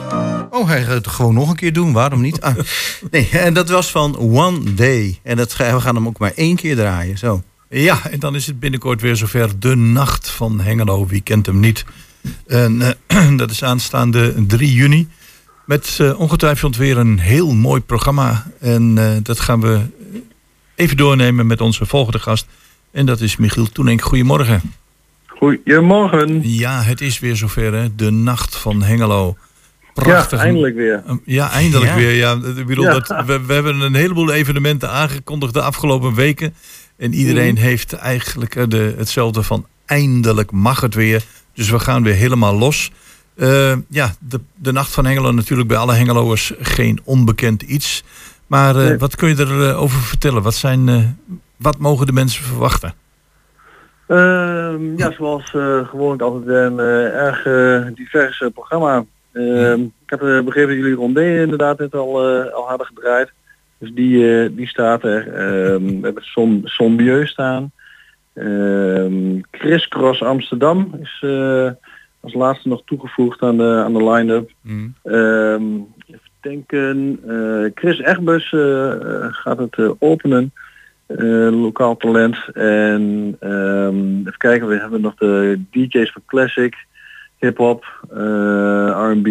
[0.50, 1.94] Oh, hij gaat het gewoon nog een keer doen.
[1.94, 2.42] Waarom niet?
[2.42, 2.56] Ah,
[3.12, 5.20] nee, en dat was van One Day.
[5.24, 7.18] En dat, we gaan hem ook maar één keer draaien.
[7.18, 7.44] Zo.
[7.70, 9.60] Ja, en dan is het binnenkort weer zover.
[9.60, 11.08] De Nacht van Hengelo.
[11.08, 11.86] Wie kent hem niet?
[12.48, 15.08] En eh, dat is aanstaande 3 juni.
[15.66, 18.52] Met eh, ongetwijfeld weer een heel mooi programma.
[18.60, 19.82] En eh, dat gaan we
[20.76, 22.46] even doornemen met onze volgende gast.
[22.92, 24.02] En dat is Michiel Toenink.
[24.02, 24.62] Goedemorgen.
[25.38, 26.40] Goedemorgen.
[26.50, 27.74] Ja, het is weer zover.
[27.74, 27.96] Hè?
[27.96, 29.38] De Nacht van Hengelo.
[29.94, 30.40] Prachtig.
[30.40, 31.04] Ja, eindelijk weer.
[31.26, 31.96] Ja, eindelijk Ja.
[31.96, 32.14] weer.
[32.14, 32.92] Ja, ik bedoel, Ja.
[33.00, 36.54] Dat, we, we hebben een heleboel evenementen aangekondigd de afgelopen weken.
[36.98, 37.64] En iedereen Mhm.
[37.64, 41.24] heeft eigenlijk eh, de, hetzelfde van eindelijk mag het weer.
[41.54, 42.92] Dus we gaan weer helemaal los.
[43.36, 48.04] Eh, ja, de, de Nacht van Hengelo natuurlijk bij alle Hengeloers geen onbekend iets.
[48.48, 48.98] Maar eh, Nee.
[48.98, 50.42] wat kun je erover over vertellen?
[50.42, 51.04] Wat, zijn, eh,
[51.58, 52.94] wat mogen de mensen verwachten?
[54.08, 59.06] Ehm, ja, zoals eh gewoonlijk altijd een eh, erg eh, divers eh, programma.
[59.34, 63.32] Ehm, Ik heb eh, begrepen dat jullie Rondé inderdaad net al, eh, al hadden gedraaid.
[63.78, 65.28] Dus die, eh, die staat er.
[65.34, 67.72] Ehm, we hebben Som, Sombieu staan.
[69.52, 71.70] Crisscross Amsterdam is eh,
[72.20, 74.52] als laatste nog toegevoegd aan de, aan de line-up.
[76.08, 77.20] Even denken.
[77.28, 80.52] eh, Chris Egbus eh, eh, gaat het eh, openen.
[81.08, 82.38] Eh, lokaal talent.
[82.54, 86.76] En ehm, even kijken, we hebben nog de DJ's van Classic,
[87.38, 89.28] hip-hop, eh, R&B.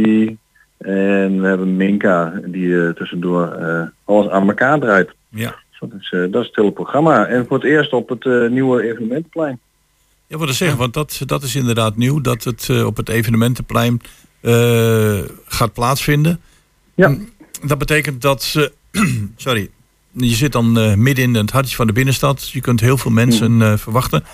[0.78, 3.58] En we hebben Minka die eh, tussendoor
[4.04, 5.10] alles aan elkaar draait.
[5.28, 5.54] Ja.
[5.70, 7.26] Dus dat is, dat is het hele programma.
[7.26, 9.60] En voor het eerst op het nieuwe evenementenplein.
[10.26, 12.20] Ja, wat ik zeggen, want dat, dat is inderdaad nieuw.
[12.20, 14.00] Dat het op het evenementenplein
[15.46, 16.40] gaat plaatsvinden.
[16.94, 17.16] Ja.
[17.66, 18.72] Dat betekent dat ze...
[19.36, 19.70] sorry.
[20.16, 22.48] Je zit dan eh, midden in het hartje van de binnenstad.
[22.50, 24.24] Je kunt heel veel mensen eh, verwachten.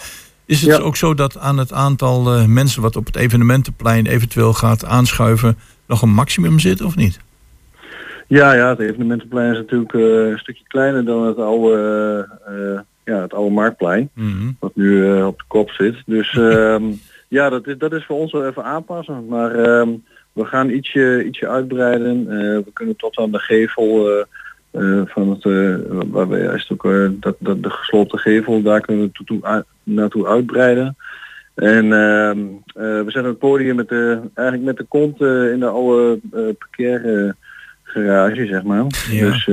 [0.47, 0.79] Is het Ja.
[0.79, 5.59] ook zo dat aan het aantal eh, mensen wat op het evenementenplein eventueel gaat aanschuiven
[5.87, 7.21] nog een maximum zit of niet?
[8.29, 12.29] Ja, ja, het evenementenplein is natuurlijk een stukje kleiner dan het oude,
[13.05, 14.11] ja, het oude marktplein.
[14.15, 14.51] Mhm.
[14.59, 15.97] wat nu op de kop zit.
[16.07, 16.85] Dus ehm,
[17.29, 19.27] ja, dat is, dat is voor ons wel even aanpassen.
[19.27, 19.89] Maar ehm,
[20.33, 22.27] we gaan ietsje, ietsje uitbreiden.
[22.65, 24.25] We kunnen tot aan de gevel
[24.73, 25.77] eh, van het, eh,
[26.11, 30.97] waar we ook eh, dat, dat de gesloten gevel, daar kunnen we toe, naartoe uitbreiden.
[31.55, 35.67] En ehm, eh, we zetten het podium met de, eigenlijk met de kont in de
[35.67, 36.21] oude
[36.59, 38.85] parkeergarage, zeg maar.
[39.11, 39.31] Ja.
[39.31, 39.49] Dus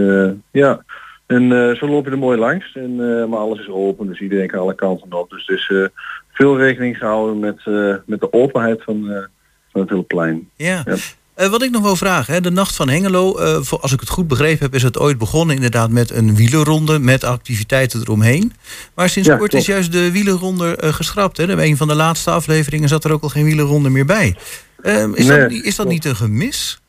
[0.51, 0.83] ja,
[1.25, 2.75] en zo loop je er mooi langs.
[2.75, 2.95] En,
[3.29, 5.29] maar alles is open, dus iedereen kan alle kanten op.
[5.29, 5.85] Dus eh,
[6.31, 7.65] veel rekening gehouden met,
[8.05, 9.27] met de openheid van,
[9.71, 10.49] van het hele plein.
[10.55, 10.81] Ja.
[10.85, 10.95] Ja.
[11.39, 13.99] Eh, wat ik nog wil vragen, hè, de Nacht van Hengelo, eh, voor, als ik
[13.99, 18.53] het goed begrepen heb, is het ooit begonnen inderdaad met een wielerronde met activiteiten eromheen.
[18.95, 21.37] Maar sinds Ja, kort is juist de wielerronde eh, geschrapt.
[21.37, 21.55] Hè?
[21.55, 24.35] Bij een van de laatste afleveringen zat er ook al geen wielerronde meer bij.
[24.81, 26.81] Eh, is, Nee, dat, niet- is dat niet een gemis?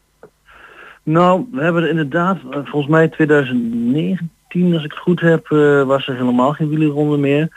[1.03, 5.47] Nou, we hebben er inderdaad, volgens mij 2019, als ik het goed heb,
[5.87, 7.49] was er helemaal geen wielerronde meer.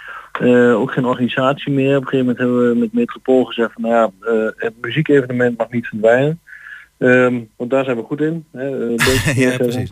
[0.75, 1.97] Ook geen organisatie meer.
[1.97, 5.57] Op een gegeven moment hebben we met Metropool gezegd van nou ja, eh, het muziekevenement
[5.57, 6.39] mag niet verdwijnen.
[7.03, 8.45] Ehm, want daar zijn we goed in.
[8.51, 9.91] Hè, eh, Ja, precies.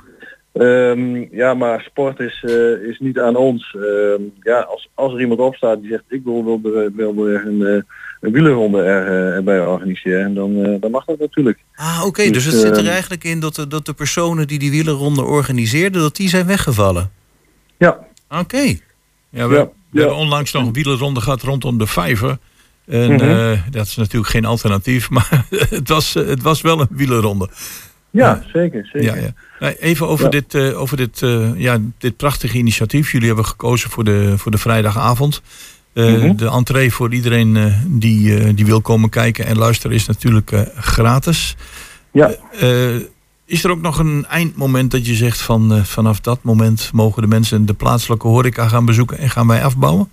[0.53, 3.75] Ehm, ja, maar sport is, eh, is niet aan ons.
[3.75, 7.45] Ehm, ja, als, als er iemand opstaat die zegt ik wil, wil, wil, wil weer
[7.45, 7.81] een, eh,
[8.21, 11.59] een wielerronde er, erbij organiseren, dan, eh, dan mag dat natuurlijk.
[11.75, 12.23] Ah, oké.
[12.23, 15.23] Dus, dus het zit er eigenlijk in dat de, dat de personen die die wielerronde
[15.23, 17.11] organiseerden, dat die zijn weggevallen.
[17.77, 17.99] Ja,
[18.39, 18.77] Oké.
[19.29, 19.99] Ja, we, Ja, we ja.
[19.99, 22.37] hebben onlangs nog een wielerronde gehad rondom de vijver.
[22.87, 23.21] En Mhm.
[23.23, 27.49] eh, dat is natuurlijk geen alternatief, maar het, was, eh, het was wel een wielerronde.
[28.09, 28.85] ja, zeker.
[28.93, 29.15] zeker.
[29.15, 29.33] Ja, ja.
[29.59, 30.29] Nou, even over, Ja.
[30.31, 31.19] dit, eh, over dit,
[31.55, 33.11] ja, dit prachtige initiatief.
[33.11, 35.41] Jullie hebben gekozen voor de, voor de vrijdagavond.
[35.93, 36.35] Mhm.
[36.35, 41.55] De entree voor iedereen die, die wil komen kijken en luisteren is natuurlijk gratis.
[42.11, 42.35] Ja.
[43.45, 47.27] Is er ook nog een eindmoment dat je zegt van vanaf dat moment mogen de
[47.27, 50.09] mensen de plaatselijke horeca gaan bezoeken en gaan wij afbouwen?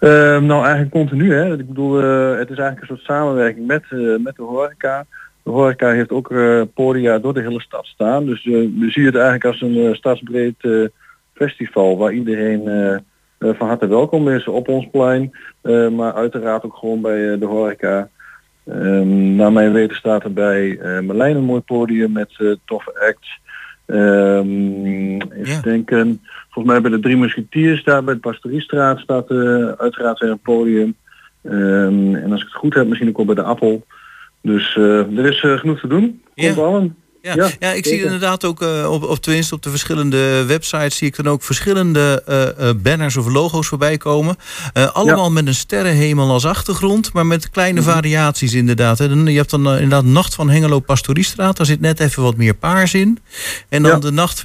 [0.00, 1.34] Ehm, nou, eigenlijk continu.
[1.34, 1.52] Hè.
[1.52, 5.06] Ik bedoel, eh, het is eigenlijk een soort samenwerking met, eh, met de horeca.
[5.42, 8.26] De horeca heeft ook eh, podia door de hele stad staan.
[8.26, 10.90] Dus we zien het eigenlijk als een stadsbreed
[11.34, 12.62] festival waar iedereen
[13.38, 15.32] van harte welkom is op ons plein.
[15.96, 18.08] Maar uiteraard ook gewoon bij de horeca.
[18.66, 23.40] Ehm, naar mijn weten staat er bij Merlijn een mooi podium met toffe acts.
[23.86, 25.60] Ehm, even Ja.
[25.60, 26.20] denken.
[26.58, 30.38] Volgens mij bij de Drie Musketeers daar bij de Pastoriestraat staat eh, uiteraard weer een
[30.38, 30.96] podium.
[31.42, 33.86] Ehm, en als ik het goed heb, misschien ook wel bij de Appel.
[34.42, 36.22] Dus eh, er is eh, genoeg te doen.
[36.34, 36.62] Komt Ja.
[36.62, 36.96] allen.
[37.22, 40.96] Ja, Ja, ja, ik zie inderdaad ook eh, op, op tenminste op de verschillende websites
[40.96, 44.36] zie ik dan ook verschillende eh, eh, banners of logo's voorbij komen.
[44.92, 47.90] Allemaal met een sterrenhemel als achtergrond, maar met kleine Mhm.
[47.90, 48.98] variaties inderdaad.
[48.98, 49.08] Hè.
[49.08, 52.54] Dan- Je hebt dan inderdaad Nacht van Hengelo Pastoriestraat, daar zit net even wat meer
[52.54, 53.18] paars in.
[53.68, 53.98] En dan Ja.
[53.98, 54.40] de Nacht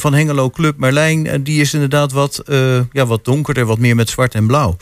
[0.00, 2.42] van Hengelo Club Merlijn, die is inderdaad wat,
[2.92, 4.76] ja, wat donkerder, wat meer met zwart en blauw.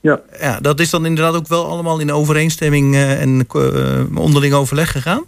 [0.00, 0.20] Ja.
[0.40, 3.46] ja, dat is dan inderdaad ook wel allemaal in overeenstemming en
[4.14, 5.24] onderling overleg gegaan?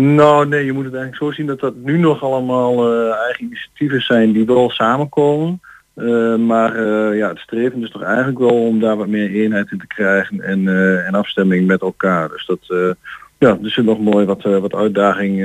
[0.00, 3.44] Nou nee, je moet het eigenlijk zo zien dat dat nu nog allemaal eh, eigen
[3.44, 5.60] initiatieven zijn die wel samenkomen.
[5.94, 9.70] Eh, maar eh, ja, het streven is toch eigenlijk wel om daar wat meer eenheid
[9.70, 10.68] in te krijgen en,
[11.06, 12.28] en afstemming met elkaar.
[12.28, 12.94] Dus dat,
[13.38, 15.38] ja, er zit nog mooi wat, wat uitdaging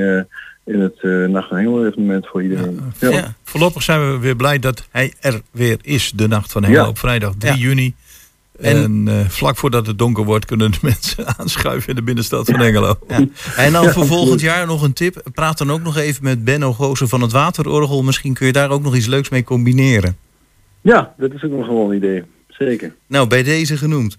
[0.64, 2.80] in het Nacht van Hengelo evenement voor iedereen.
[2.98, 3.34] Ja, Ja.
[3.42, 6.88] Voorlopig zijn we weer blij dat hij er weer is, de Nacht van Hengelo Ja.
[6.88, 7.58] op vrijdag 3 Ja.
[7.58, 7.94] juni.
[8.60, 12.46] En- En, eh, vlak voordat het donker wordt kunnen de mensen aanschuiven in de binnenstad
[12.50, 12.98] van Hengelo.
[13.08, 13.24] Ja.
[13.56, 15.22] En dan voor volgend jaar nog een tip.
[15.34, 18.02] Praat dan ook nog even met Benno Goosen van het Waterorgel.
[18.02, 20.16] Misschien kun je daar ook nog iets leuks mee combineren.
[20.80, 22.22] ja, dat is ook nog wel een idee.
[22.48, 22.94] Zeker.
[23.06, 24.18] Nou, bij deze genoemd.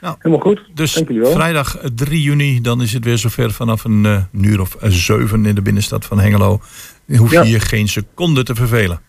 [0.00, 0.60] Helemaal goed.
[0.74, 1.32] Dus Dank jullie wel.
[1.32, 4.76] vrijdag eh, 3 juni, dan is het weer zover vanaf een eh, een uur of
[4.80, 6.60] zeven in de binnenstad van Hengelo.
[7.06, 7.42] Dan hoef je Ja.
[7.42, 9.00] je geen seconde te vervelen.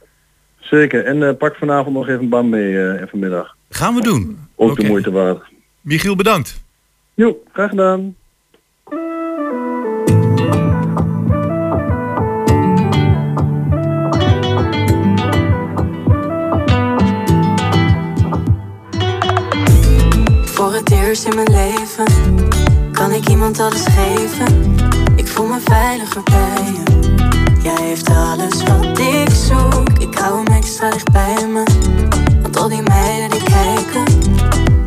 [0.70, 1.06] Zeker.
[1.06, 3.56] En eh, pak vanavond nog even een bam mee eh, en vanmiddag.
[3.70, 4.40] Gaan we doen.
[4.56, 5.44] Ook de moeite waard.
[5.82, 6.62] Michiel, bedankt.
[7.14, 8.16] Jo, graag gedaan.
[20.46, 22.06] Voor het eerst in mijn leven
[22.92, 24.76] kan ik iemand alles geven.
[25.16, 27.29] Ik voel me veiliger bij je.
[27.63, 30.00] Jij heeft alles wat ik zoek.
[30.00, 31.63] Ik hou hem extra dicht bij me.
[32.41, 34.04] Want al die meiden die kijken,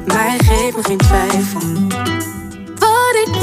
[0.06, 1.60] maar hij geeft me geen twijfel.
[2.78, 3.40] Wat ik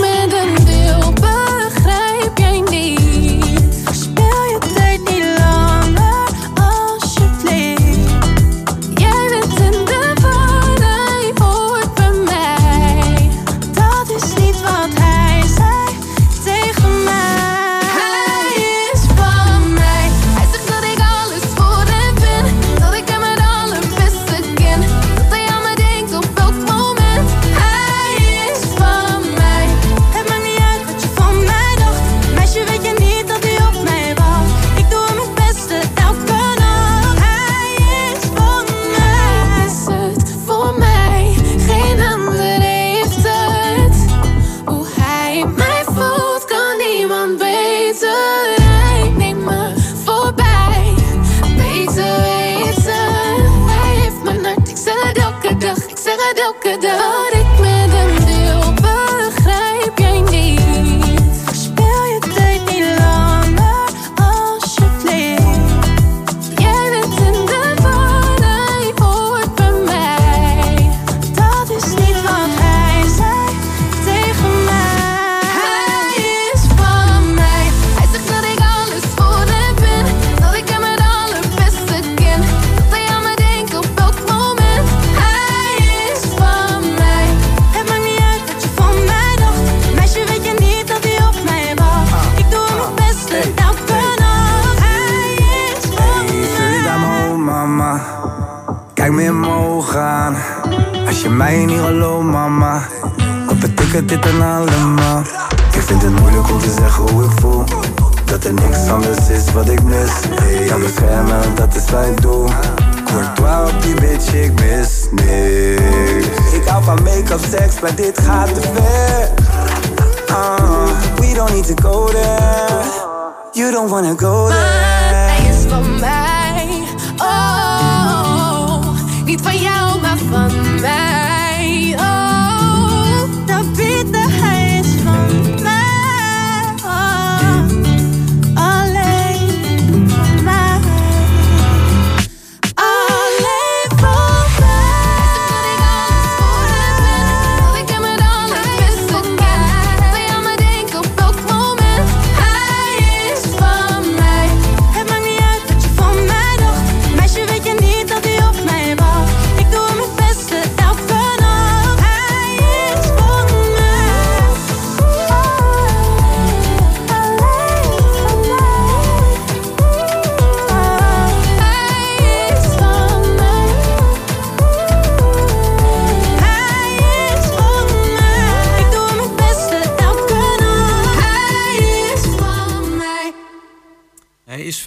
[124.19, 126.84] Go Maar hij is van mij.
[127.17, 128.86] Oh,
[129.25, 131.18] niet van jou, maar van mij.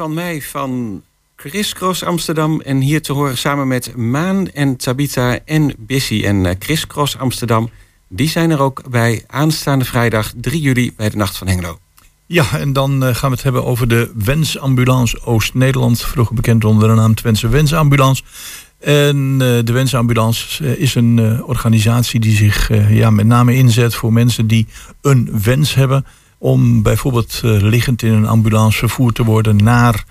[0.02, 1.02] Van mij van
[1.36, 2.60] Chris Cross Amsterdam.
[2.60, 7.18] En hier te horen samen met Maan en Tabita en Bissy en eh, Chris Cross
[7.18, 7.70] Amsterdam.
[8.08, 11.78] Die zijn er ook bij aanstaande vrijdag 3 juli bij de Nacht van Hengelo.
[12.26, 16.02] Ja, en dan eh, gaan we het hebben over de Wensambulance Oost-Nederland.
[16.02, 18.22] Vroeger bekend onder de naam Twentse Wensambulance.
[18.78, 24.46] En eh, de Wensambulance is een organisatie die zich ja, met name inzet voor mensen
[24.46, 24.66] die
[25.00, 26.04] een wens hebben.
[26.42, 30.04] Om bijvoorbeeld eh, liggend in een ambulance vervoerd te worden naar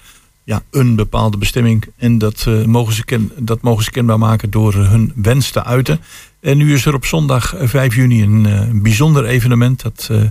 [0.44, 1.86] ja, een bepaalde bestemming.
[1.98, 5.50] En dat, eh, mogen ze ken, dat mogen ze kenbaar maken door eh, hun wens
[5.52, 6.00] te uiten.
[6.40, 9.82] En nu is er op zondag eh, 5 juni een, eh, bijzonder evenement.
[9.82, 10.22] Dat, eh,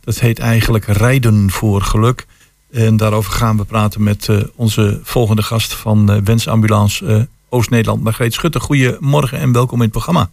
[0.00, 2.26] dat heet eigenlijk Rijden voor Geluk.
[2.70, 8.02] En daarover gaan we praten met eh, onze volgende gast van eh, Wensambulance eh, Oost-Nederland,
[8.02, 8.60] Margreet Schutte.
[8.60, 10.30] Goedemorgen en welkom in het programma.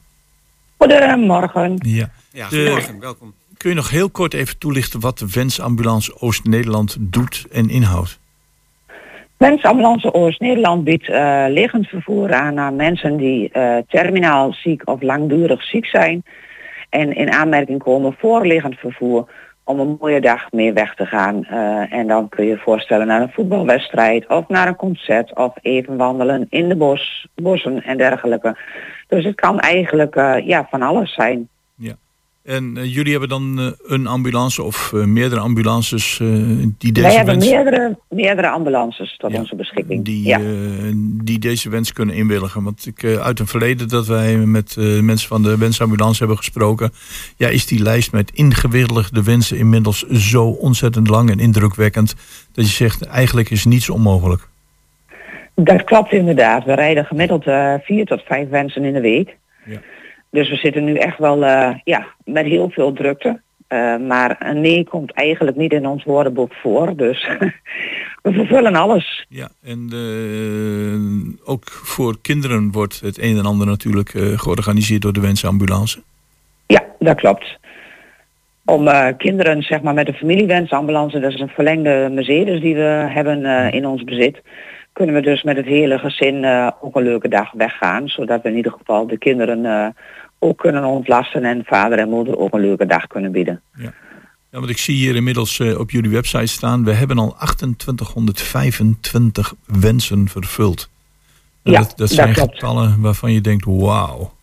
[0.78, 1.78] Goedemorgen.
[1.82, 2.12] Ja.
[2.32, 3.34] Ja, De- goedemorgen, welkom.
[3.58, 8.20] Kun je nog heel kort even toelichten wat de Wensambulance Oost-Nederland doet en inhoudt?
[9.38, 15.64] Wensambulance Oost-Nederland biedt eh, liggend vervoer aan aan mensen die eh, terminaal ziek of langdurig
[15.64, 16.24] ziek zijn.
[16.90, 19.30] En in aanmerking komen voor liggend vervoer
[19.64, 21.44] om een mooie dag mee weg te gaan.
[21.44, 25.54] Eh, en dan kun je je voorstellen naar een voetbalwedstrijd of naar een concert of
[25.62, 28.58] even wandelen in de bos, bossen en dergelijke.
[29.08, 31.50] Dus het kan eigenlijk ja, van alles zijn.
[32.48, 36.18] En eh, jullie hebben dan eh, een ambulance of eh, meerdere ambulances
[36.78, 40.06] die deze Wij hebben wens, meerdere, meerdere ambulances tot Ja, onze beschikking.
[40.06, 40.40] die, ja.
[41.24, 42.64] die deze wens kunnen inwilligen.
[42.64, 46.92] Want ik uit een verleden dat wij met mensen van de wensambulance hebben gesproken.
[47.38, 52.16] Ja, is die lijst met ingewilligde wensen inmiddels zo ontzettend lang en indrukwekkend.
[52.52, 54.48] Dat je zegt, eigenlijk is niets onmogelijk.
[55.56, 56.64] Dat klopt inderdaad.
[56.64, 57.44] We rijden gemiddeld
[57.84, 59.38] vier tot vijf wensen in de week.
[59.66, 59.80] Ja.
[60.30, 63.40] Dus we zitten nu echt wel eh, ja, met heel veel drukte.
[63.68, 66.96] Eh, maar een nee komt eigenlijk niet in ons woordenboek voor.
[66.96, 67.28] Dus
[68.24, 69.26] we vervullen alles.
[69.30, 75.22] Ja, en eh, ook voor kinderen wordt het een en ander natuurlijk georganiseerd door de
[75.22, 76.02] wensambulance.
[76.66, 77.58] Ja, dat klopt.
[78.66, 83.44] Om kinderen zeg maar, met de familiewensambulance, dat is een verlengde Mercedes die we hebben
[83.74, 84.42] in ons bezit,
[84.98, 88.08] kunnen we dus met het hele gezin eh, ook een leuke dag weggaan.
[88.08, 89.88] Zodat we in ieder geval de kinderen eh,
[90.40, 93.62] ook kunnen ontlasten en vader en moeder ook een leuke dag kunnen bieden.
[93.74, 93.92] Ja,
[94.50, 100.28] want ik zie hier inmiddels eh, op jullie website staan, we hebben al 2825 wensen
[100.28, 100.90] vervuld.
[101.64, 104.36] En Ja, dat, dat zijn getallen waarvan je denkt, wauw.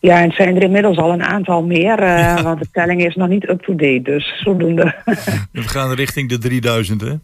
[0.00, 1.96] Ja, en het zijn er inmiddels al een aantal meer,
[2.42, 4.94] want de telling is nog niet up-to-date, dus zodoende.
[5.52, 7.14] We gaan richting de 3000, hè?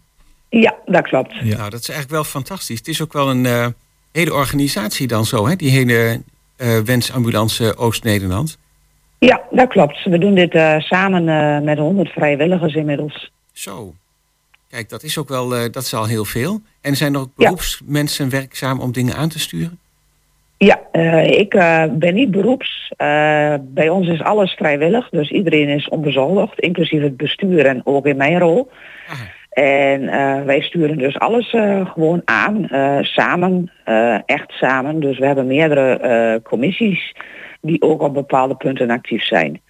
[0.51, 1.35] Ja, dat klopt.
[1.43, 1.57] Ja.
[1.57, 2.79] Nou, dat is eigenlijk wel fantastisch.
[2.79, 3.67] Het is ook wel een eh,
[4.13, 5.57] hele organisatie dan zo, hè?
[5.57, 6.23] Die hele
[6.57, 8.59] eh, wensambulance Oost-Nederland.
[9.19, 10.05] Ja, dat klopt.
[10.05, 13.31] We doen dit eh, samen eh, met 100 vrijwilligers inmiddels.
[13.53, 13.95] Zo.
[14.71, 16.61] Kijk, dat is ook wel, eh, dat is al heel veel.
[16.81, 17.45] En zijn er ook Ja.
[17.45, 19.79] beroepsmensen werkzaam om dingen aan te sturen?
[20.57, 22.93] Ja, eh, ik eh, ben niet beroeps.
[22.97, 28.07] Eh, bij ons is alles vrijwillig, dus iedereen is onbezoldigd, inclusief het bestuur en ook
[28.07, 28.71] in mijn rol.
[29.09, 29.21] Ah,
[29.61, 33.73] En eh, wij sturen dus alles eh, gewoon aan, eh, samen,
[34.27, 35.01] echt samen.
[35.01, 37.15] Dus we hebben meerdere commissies
[37.61, 39.61] die ook op bepaalde punten actief zijn.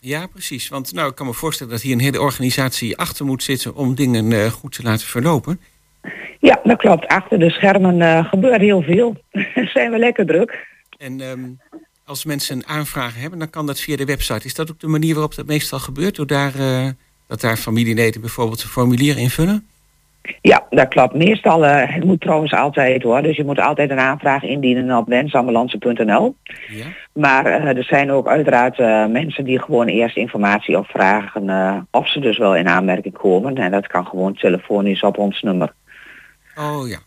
[0.00, 0.68] ja, precies.
[0.68, 3.94] Want nou, ik kan me voorstellen dat hier een hele organisatie achter moet zitten om
[3.94, 5.60] dingen goed te laten verlopen.
[6.40, 7.06] Ja, dat klopt.
[7.06, 9.16] Achter de schermen gebeurt heel veel.
[9.74, 10.66] zijn we lekker druk.
[10.98, 11.50] En ehm,
[12.04, 14.46] als mensen een aanvraag hebben, dan kan dat via de website.
[14.46, 16.16] Is dat ook de manier waarop dat meestal gebeurt?
[16.16, 16.52] Door daar,
[17.26, 19.66] dat daar familieleden bijvoorbeeld een formulier invullen?
[20.42, 21.14] Ja, dat klopt.
[21.14, 23.22] Meestal, eh, het moet trouwens altijd hoor.
[23.22, 26.36] Dus je moet altijd een aanvraag indienen op wensambulance.nl.
[26.68, 26.86] Ja.
[27.12, 32.08] Maar eh, er zijn ook uiteraard eh, mensen die gewoon eerst informatie opvragen eh, of
[32.08, 33.54] ze dus wel in aanmerking komen.
[33.56, 35.72] En dat kan gewoon telefonisch op ons nummer.
[36.58, 36.98] Oh ja.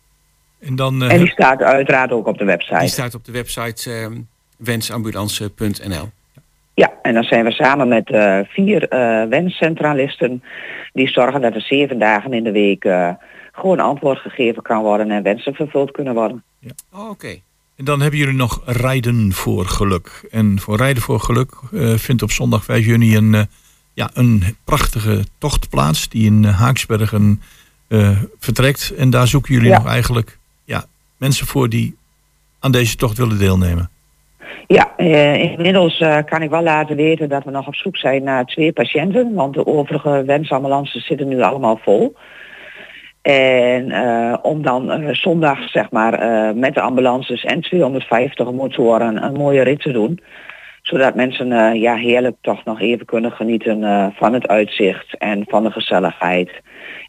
[0.60, 2.86] En dan eh, En die staat uiteraard ook op de Die website.
[2.86, 4.20] staat op de website ehm,
[4.56, 6.10] wensambulance.nl.
[6.80, 10.42] Ja, en dan zijn we samen met eh, vier eh, wenscentralisten
[10.92, 13.10] die zorgen dat er zeven dagen in de week eh,
[13.52, 16.42] gewoon antwoord gegeven kan worden en wensen vervuld kunnen worden.
[16.92, 17.38] Oh, oké.
[17.76, 20.28] En dan hebben jullie nog Rijden voor Geluk.
[20.30, 21.54] En voor Rijden voor Geluk
[21.96, 23.46] vindt op zondag 5 juni een,
[23.94, 27.42] ja, een prachtige tocht plaats die in Haaksbergen
[28.38, 28.94] vertrekt.
[28.96, 29.76] En daar zoeken jullie Ja.
[29.76, 30.84] nog eigenlijk ja,
[31.16, 31.96] mensen voor die
[32.60, 33.90] aan deze tocht willen deelnemen.
[34.66, 38.22] Ja, eh, inmiddels eh, kan ik wel laten weten dat we nog op zoek zijn
[38.22, 42.14] naar twee patiënten, want de overige wensambulances zitten nu allemaal vol.
[43.22, 46.12] En eh, om dan zondag zeg maar
[46.56, 50.20] met de ambulances en 250 motoren een mooie rit te doen.
[50.82, 55.64] Zodat mensen eh, ja, heerlijk toch nog even kunnen genieten van het uitzicht en van
[55.64, 56.50] de gezelligheid.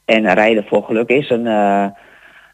[0.06, 1.48] En Rijden voor Geluk is een,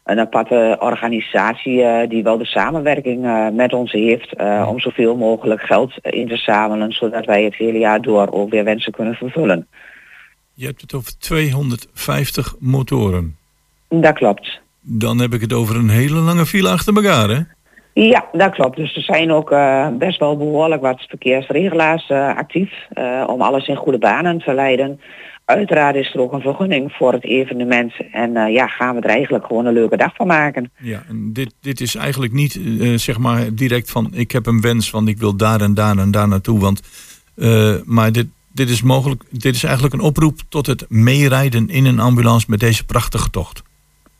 [0.08, 5.16] een aparte organisatie eh, die wel de samenwerking eh, met ons heeft eh, om zoveel
[5.16, 9.14] mogelijk geld in te zamelen, zodat wij het hele jaar door ook weer wensen kunnen
[9.14, 9.66] vervullen.
[10.54, 13.36] Je hebt het over 250 motoren.
[13.88, 14.60] Dat klopt.
[14.80, 17.40] Dan heb ik het over een hele lange file achter elkaar, hè?
[17.92, 18.76] Ja, dat klopt.
[18.76, 19.54] Dus er zijn ook
[19.98, 22.72] best wel behoorlijk wat verkeersregelaars actief
[23.26, 25.00] om alles in goede banen te leiden.
[25.48, 29.10] Uiteraard is er ook een vergunning voor het evenement en eh, ja, gaan we er
[29.10, 30.70] eigenlijk gewoon een leuke dag van maken.
[30.78, 34.60] Ja, en dit, dit is eigenlijk niet eh, zeg maar direct van ik heb een
[34.60, 36.60] wens, want ik wil daar en daar en daar naartoe.
[36.60, 36.82] Want,
[37.36, 41.84] eh, maar dit, dit is mogelijk, dit is eigenlijk een oproep tot het meerijden in
[41.84, 43.62] een ambulance met deze prachtige tocht.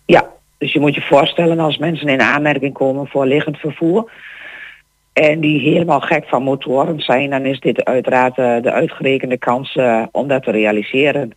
[0.07, 4.11] Ja, dus je moet je voorstellen als mensen in aanmerking komen voor liggend vervoer
[5.19, 9.77] en die helemaal gek van motoren zijn, dan is dit uiteraard eh, de uitgerekende kans
[9.77, 11.33] eh, om dat te realiseren.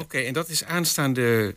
[0.00, 1.54] Oké, en dat is aanstaande...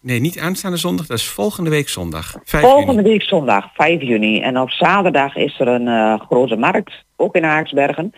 [0.00, 2.36] Nee, niet aanstaande zondag, dat is volgende week zondag.
[2.44, 4.40] 5 Volgende week zondag, 5 juni.
[4.40, 8.12] En op zaterdag is er een eh, grote markt, ook in Haaksbergen.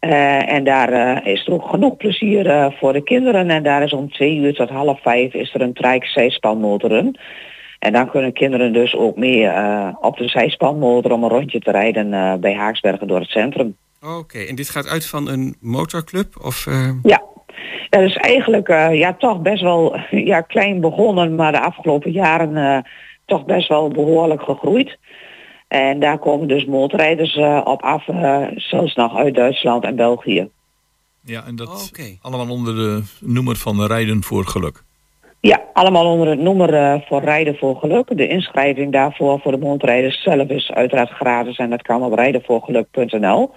[0.00, 3.50] En daar is er ook genoeg plezier voor de kinderen.
[3.50, 7.18] En daar is om twee uur tot half vijf is er een trijk zijspanmotoren.
[7.78, 11.70] En dan kunnen kinderen dus ook mee eh, op de zijspanmotor om een rondje te
[11.70, 13.76] rijden eh, bij Haaksbergen door het centrum.
[14.02, 16.44] Oké, en dit gaat uit van een motorclub?
[16.44, 17.22] Of, eh, Ja,
[17.90, 19.96] dat is eigenlijk eh, ja, toch best wel
[20.30, 22.78] ja, klein begonnen, maar de afgelopen jaren eh,
[23.26, 24.98] toch best wel behoorlijk gegroeid.
[25.68, 30.48] En daar komen dus motorrijders eh, op af, eh, zelfs nog uit Duitsland en België.
[31.20, 34.84] Ja, en dat allemaal onder de noemer van Rijden voor Geluk.
[35.46, 38.16] Ja, allemaal onder het noemer eh, voor Rijden voor Geluk.
[38.16, 43.50] De inschrijving daarvoor voor de motorrijders zelf is uiteraard gratis en dat kan op rijdenvoorgeluk.nl.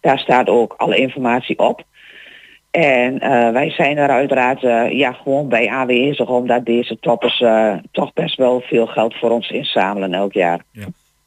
[0.00, 1.82] Daar staat ook alle informatie op.
[2.70, 7.44] En eh, wij zijn er uiteraard eh, ja, gewoon bij aanwezig omdat deze toppers
[7.92, 10.60] toch best wel veel geld voor ons inzamelen elk jaar.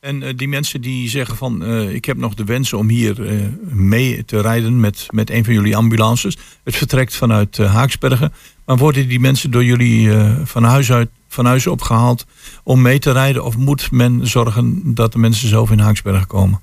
[0.04, 3.28] En eh, die mensen die zeggen van eh, ik heb nog de wens om hier
[3.28, 3.36] eh,
[3.74, 6.38] mee te rijden met, met een van jullie ambulances.
[6.64, 8.34] Het vertrekt vanuit Haaksbergen.
[8.66, 10.12] Maar worden die mensen door jullie
[10.44, 12.26] van, huis uit, van huis opgehaald
[12.64, 13.46] om mee te rijden?
[13.46, 16.60] Of moet men zorgen dat de mensen zelf in Haaksbergen komen?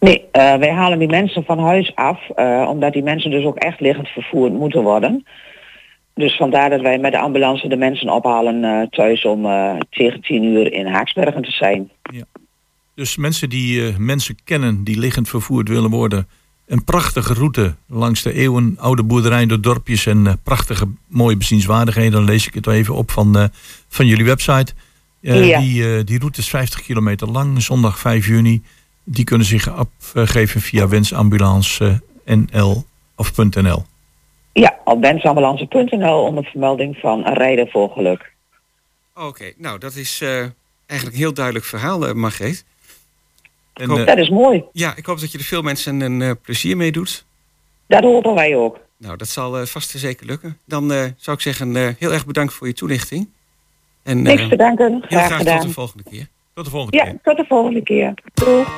[0.00, 2.28] Nee, wij halen die mensen van huis af,
[2.68, 5.26] omdat die mensen dus ook echt liggend vervoerd moeten worden.
[6.14, 9.46] Dus vandaar dat wij met de ambulance de mensen ophalen thuis om
[9.90, 11.90] tegen tien uur in Haaksbergen te zijn.
[12.96, 16.28] Dus mensen die eh, mensen kennen die liggend vervoerd willen worden.
[16.66, 22.12] Een prachtige route langs de eeuwen, oude boerderijen door dorpjes en eh, prachtige mooie bezienswaardigheden.
[22.12, 23.44] Dan lees ik het wel even op van, eh,
[23.88, 24.72] van jullie website.
[25.22, 25.60] Eh, Ja.
[25.60, 28.62] die, die route is 50 kilometer lang, zondag 5 juni.
[29.04, 32.84] Die kunnen zich afgeven via wensambulance eh, NL
[33.16, 33.84] of .nl.
[34.52, 38.32] Ja, op wensambulance.nl onder vermelding van Rijden voor Geluk.
[39.14, 40.28] Oké, nou dat is eh,
[40.86, 42.64] eigenlijk een heel duidelijk verhaal, Margreet.
[43.76, 44.64] En, hoop- eh, Dat is mooi.
[44.72, 47.24] Ja, ik hoop dat je er veel mensen een eh, plezier mee doet.
[47.86, 48.78] Dat hopen wij ook.
[48.98, 50.58] Nou, dat zal eh, vast en zeker lukken.
[50.64, 53.28] Dan eh, zou ik zeggen, eh, heel erg bedankt voor je toelichting.
[54.02, 54.90] En, Niks eh, te danken.
[54.92, 55.58] Heel Graag graag gedaan.
[55.58, 56.28] tot de volgende keer.
[56.54, 58.14] Tot de volgende Ja, tot de volgende keer.
[58.34, 58.68] Doeg.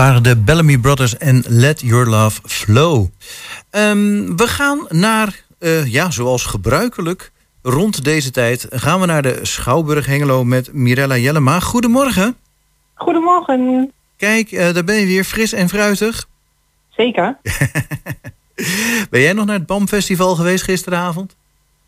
[0.00, 3.06] Waren de Bellamy Brothers en Let Your Love Flow.
[3.70, 7.32] Ehm, we gaan naar, eh, ja, zoals gebruikelijk,
[7.62, 11.60] rond deze tijd gaan we naar de Schouwburg Hengelo met Mirella Jellema.
[11.60, 12.36] Goedemorgen.
[12.94, 13.92] Goedemorgen.
[14.16, 16.26] Kijk, eh, daar ben je weer fris en fruitig.
[16.88, 17.36] Zeker.
[19.10, 21.36] Ben jij nog naar het BAM Festival geweest gisteravond?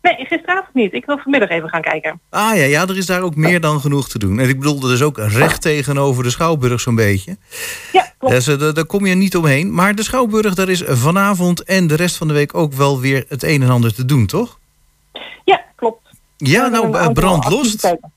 [0.03, 0.93] Nee, gisteravond niet.
[0.93, 2.19] Ik wil vanmiddag even gaan kijken.
[2.29, 4.39] Ah ja, ja, er is daar ook meer dan genoeg te doen.
[4.39, 7.37] En ik bedoel, dus ook recht tegenover de Schouwburg zo'n beetje.
[7.91, 8.33] Ja, klopt.
[8.33, 9.73] Dus, eh, daar, kom je niet omheen.
[9.73, 13.25] Maar de Schouwburg, daar is vanavond en de rest van de week ook wel weer
[13.27, 14.59] het een en ander te doen, toch?
[15.43, 16.09] Ja, klopt.
[16.37, 17.53] Ja, nou, een aantal brand los.
[17.53, 18.11] activiteiten.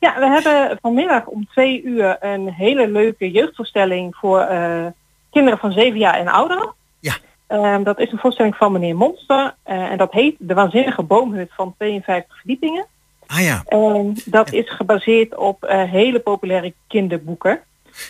[0.00, 4.86] Ja, we hebben vanmiddag om twee uur een hele leuke jeugdvoorstelling voor eh,
[5.30, 6.72] kinderen van zeven jaar en ouder.
[7.00, 7.14] Ja.
[7.48, 9.54] Ehm, dat is een voorstelling van meneer Monster.
[9.62, 12.86] eh, en dat heet De Waanzinnige Boomhut van 52 verdiepingen.
[13.26, 13.62] Ah ja.
[13.66, 17.60] En dat is gebaseerd op eh, hele populaire kinderboeken.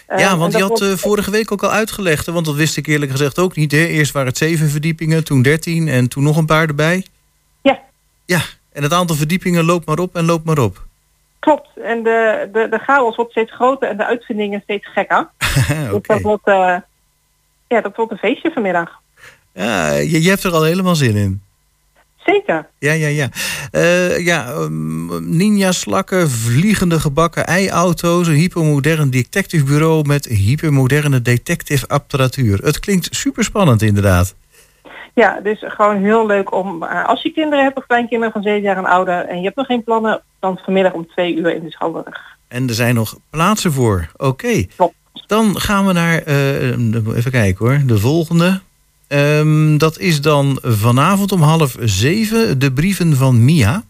[0.09, 2.27] Ja, en want je had wordt- eh, vorige week ook al uitgelegd.
[2.27, 3.73] hè, Want dat wist ik eerlijk gezegd ook niet.
[3.73, 3.85] Hè?
[3.87, 7.07] Eerst waren het zeven verdiepingen, toen dertien en toen nog een paar erbij.
[7.63, 7.79] Ja.
[8.25, 8.41] Ja,
[8.73, 10.87] en het aantal verdiepingen loopt maar op en loopt maar op.
[11.39, 11.69] Klopt.
[11.83, 15.29] En de, de, de chaos wordt steeds groter en de uitvindingen steeds gekker.
[15.69, 16.13] Dus Oké.
[16.13, 16.45] dat wordt,
[17.69, 19.01] ja, dat wordt een feestje vanmiddag.
[19.59, 21.43] Ja, je, je hebt er al helemaal zin in.
[22.17, 22.67] Zeker.
[22.79, 23.29] Ja, ja, ja.
[23.71, 28.27] Eh, ja, ehm, ninja-slakken, vliegende gebakken ei-auto's...
[28.27, 32.59] een hypermodern detectivebureau met hypermoderne detective-apparatuur.
[32.65, 34.35] Het klinkt superspannend inderdaad.
[35.15, 38.63] Ja, dus gewoon heel leuk om, eh, als je kinderen hebt of kleinkinderen van 7
[38.63, 41.65] jaar en ouder en je hebt nog geen plannen, dan vanmiddag om twee uur in
[41.65, 42.37] de Schouwburg.
[42.49, 44.11] En er zijn nog plaatsen voor.
[44.17, 44.67] Oké.
[45.27, 48.61] Dan gaan we naar, eh, even kijken hoor, de volgende.
[49.09, 53.83] Ehm, dat is dan vanavond om half zeven de brieven van Mia.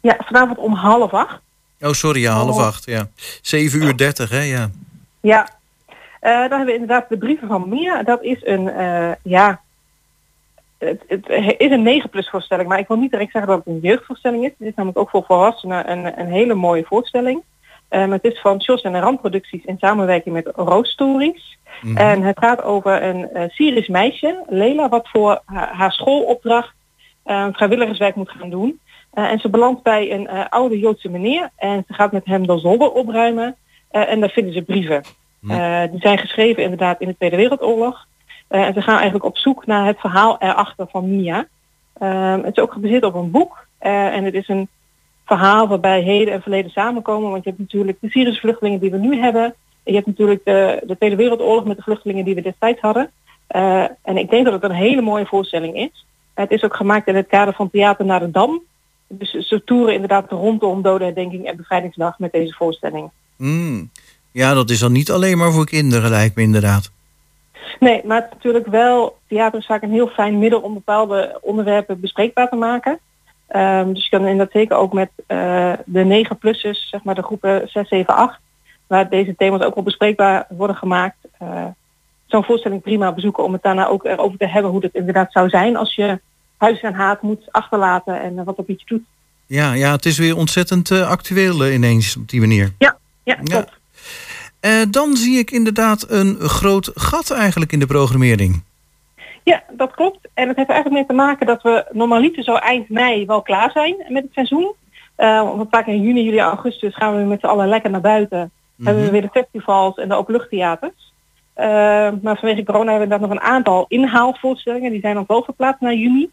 [0.00, 1.40] Ja, vanavond om half acht.
[1.80, 2.66] Oh, sorry, ja, half Oh.
[2.66, 2.84] acht.
[2.86, 3.08] Ja.
[3.42, 4.70] Zeven uur dertig, hè, ja.
[5.20, 5.48] Ja,
[6.20, 8.02] Eh dan hebben we inderdaad de brieven van Mia.
[8.02, 9.60] Dat is een, eh, ja,
[10.78, 11.28] het, het
[11.58, 14.44] is een 9 plus voorstelling, maar ik wil niet direct zeggen dat het een jeugdvoorstelling
[14.44, 14.50] is.
[14.58, 17.42] Het is namelijk ook voor volwassenen een, een hele mooie voorstelling.
[17.88, 21.58] Eh, het is van Jos en de Randproducties in samenwerking met Roos Stories.
[21.94, 26.74] En het gaat over een eh, Syrisch meisje, Lela, wat voor haar, haar schoolopdracht
[27.22, 28.80] eh, vrijwilligerswerk moet gaan doen.
[29.10, 32.58] Eh, en ze belandt bij een oude Joodse meneer en ze gaat met hem de
[32.58, 33.56] zolder opruimen.
[33.90, 35.02] En daar vinden ze brieven.
[35.48, 38.06] Eh, die zijn geschreven inderdaad in de Tweede Wereldoorlog.
[38.48, 41.46] En ze gaan eigenlijk op zoek naar het verhaal erachter van Mia.
[41.98, 43.66] Ehm, het is ook gebaseerd op een boek.
[43.78, 44.68] en het is een
[45.26, 47.30] verhaal waarbij heden en verleden samenkomen.
[47.30, 49.54] Want je hebt natuurlijk de Syrische vluchtelingen die we nu hebben.
[49.84, 53.10] Je hebt natuurlijk de, de Tweede Wereldoorlog met de vluchtelingen die we destijds hadden.
[53.46, 56.06] Eh, en ik denk dat het een hele mooie voorstelling is.
[56.34, 58.62] het is ook gemaakt in het kader van Theater naar de Dam.
[59.08, 63.10] Dus ze toeren inderdaad rondom dodenherdenking en bevrijdingsdag met deze voorstelling.
[63.36, 63.90] Mm.
[64.32, 66.90] Ja, dat is dan niet alleen maar voor kinderen, lijkt me inderdaad.
[67.80, 71.38] Nee, maar het is natuurlijk wel, theater is vaak een heel fijn middel om bepaalde
[71.42, 72.98] onderwerpen bespreekbaar te maken.
[73.48, 77.68] Ehm, dus je kan inderdaad zeker ook met eh, de 9-plussers, zeg maar de groepen
[77.68, 78.38] 6, 7, 8,
[78.92, 81.64] waar deze thema's ook wel bespreekbaar worden gemaakt, eh,
[82.26, 85.48] zo'n voorstelling prima bezoeken om het daarna ook erover te hebben hoe het inderdaad zou
[85.48, 86.20] zijn als je
[86.56, 89.02] huis en haat moet achterlaten en eh, wat dat met je doet.
[89.46, 92.72] Ja, ja het is weer ontzettend eh, actueel ineens op die manier.
[92.78, 93.80] Ja, ja, klopt.
[94.90, 98.62] Dan zie ik inderdaad een groot gat eigenlijk in de programmering.
[99.42, 100.28] Ja, dat klopt.
[100.34, 103.70] En het heeft eigenlijk mee te maken dat we normaliter zo eind mei wel klaar
[103.70, 104.74] zijn met het seizoen.
[105.14, 108.50] Eh, want vaak in juni, juli, augustus gaan we met z'n allen lekker naar buiten.
[108.82, 111.12] Hebben we weer de festivals en de openluchttheaters.
[111.54, 111.66] Eh,
[112.22, 114.90] maar vanwege corona hebben we inderdaad nog een aantal inhaalvoorstellingen.
[114.90, 116.30] Die zijn dan wel verplaatst naar juni.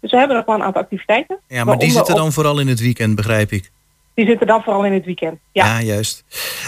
[0.00, 1.38] Dus we hebben nog wel een aantal activiteiten.
[1.48, 3.70] Ja, maar die zitten dan vooral in het weekend, begrijp ik.
[4.14, 5.38] Die zitten dan vooral in het weekend.
[5.52, 6.24] Ja, Ja, juist.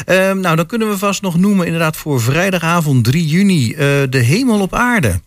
[0.06, 3.72] Ehm, nou, dan kunnen we vast nog noemen inderdaad voor vrijdagavond 3 juni...
[3.72, 5.20] eh, De Hemel op Aarde.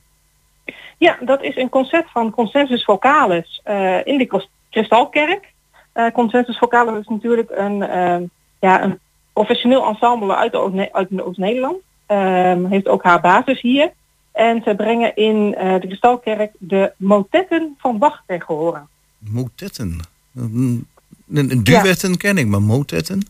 [0.97, 5.53] Ja, dat is een concert van Consensus Vocalis eh, in de Kristalkerk.
[5.93, 8.17] Eh, Consensus Vocalis is natuurlijk een, eh,
[8.59, 8.99] ja, een
[9.33, 10.55] professioneel ensemble uit,
[10.91, 11.77] uit Oost-Nederland.
[12.05, 13.91] Ehm, heeft ook haar basis hier.
[14.31, 18.81] En ze brengen in eh, de Kristalkerk de motetten van Bach ten gehore.
[19.17, 19.99] Motetten.
[20.35, 20.87] Een,
[21.33, 23.27] een duetten ken ik, maar motetten?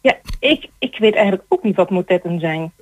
[0.00, 2.72] Ja, ik, ik weet eigenlijk ook niet wat motetten zijn.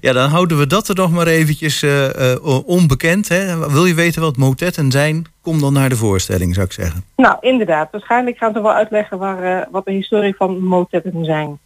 [0.00, 3.28] Ja, dan houden we dat er nog maar eventjes eh, eh, onbekend.
[3.28, 3.70] Hè.
[3.70, 5.26] Wil je weten wat motetten zijn?
[5.42, 7.04] Kom dan naar de voorstelling, zou ik zeggen.
[7.16, 7.88] Nou, inderdaad.
[7.90, 11.58] Waarschijnlijk gaan ze wel uitleggen waar, wat de historie van motetten zijn.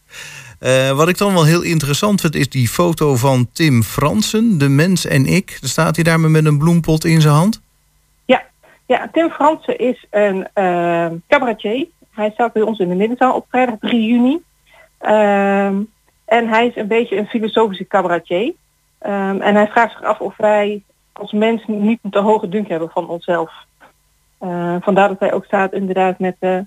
[0.58, 4.68] Eh, wat ik dan wel heel interessant vind, is die foto van Tim Fransen, De
[4.68, 5.56] Mens en Ik.
[5.60, 7.62] Dan staat hij daar met een bloempot in zijn hand.
[8.24, 8.42] Ja,
[8.86, 11.86] ja Tim Fransen is een eh, cabaretier.
[12.10, 14.42] Hij staat bij ons in de middenzaal op vrijdag 3 juni.
[14.98, 15.76] Ehm,
[16.24, 18.52] en hij is een beetje een filosofische cabaretier.
[18.98, 20.82] Ehm, en hij vraagt zich af of wij
[21.12, 23.52] als mens niet een te hoge dunk hebben van onszelf.
[24.38, 26.58] Eh, vandaar dat hij ook staat inderdaad met eh,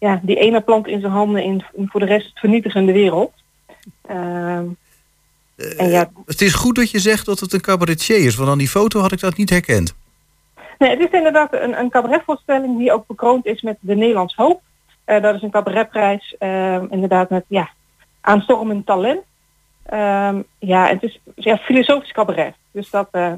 [0.00, 3.32] ja, die ene plant in zijn handen in, voor de rest het vernietigende wereld.
[4.06, 4.66] Ehm,
[5.76, 8.58] en ja, Het is goed dat je zegt dat het een cabaretier is, want aan
[8.58, 9.94] die foto had ik dat niet herkend.
[10.78, 14.60] Nee, het is inderdaad een, een cabaretvoorstelling die ook bekroond is met de Nederlands Hoop.
[15.04, 17.70] Eh, dat is een cabaretprijs, eh, inderdaad met ja,
[18.20, 19.20] aanstormend talent.
[19.82, 22.54] Ehm, ja, het is ja, filosofisch cabaret.
[22.70, 23.32] Dus dat, eh,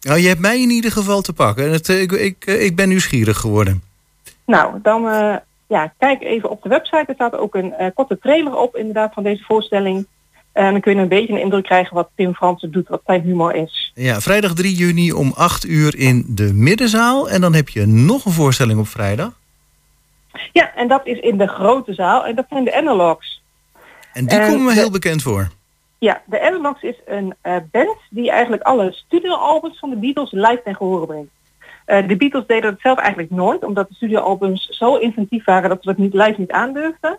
[0.00, 1.64] Nou, je hebt mij in ieder geval te pakken.
[1.64, 3.82] En Het, eh, ik, ik, eh, ik ben nieuwsgierig geworden.
[4.46, 5.36] Nou, dan eh,
[5.66, 7.04] ja, kijk even op de website.
[7.06, 10.06] Er staat ook een eh, korte trailer op inderdaad van deze voorstelling.
[10.52, 13.20] En dan kun je een beetje een indruk krijgen wat Tim Fransen doet, wat zijn
[13.22, 13.92] humor is.
[13.94, 17.28] Ja, vrijdag 3 juni om 8 uur in de middenzaal.
[17.30, 19.30] En dan heb je nog een voorstelling op vrijdag.
[20.52, 22.26] Ja, en dat is in de grote zaal.
[22.26, 23.42] En dat zijn de Analogs.
[24.12, 25.48] En die En komen me de- heel bekend voor.
[25.98, 30.60] Ja, de Analogs is een eh, band die eigenlijk alle studioalbums van de Beatles live
[30.64, 31.30] ten gehore brengt.
[31.84, 35.78] Eh, de Beatles deden dat zelf eigenlijk nooit, omdat de studioalbums zo inventief waren dat
[35.82, 37.18] ze dat niet live niet aandurfden.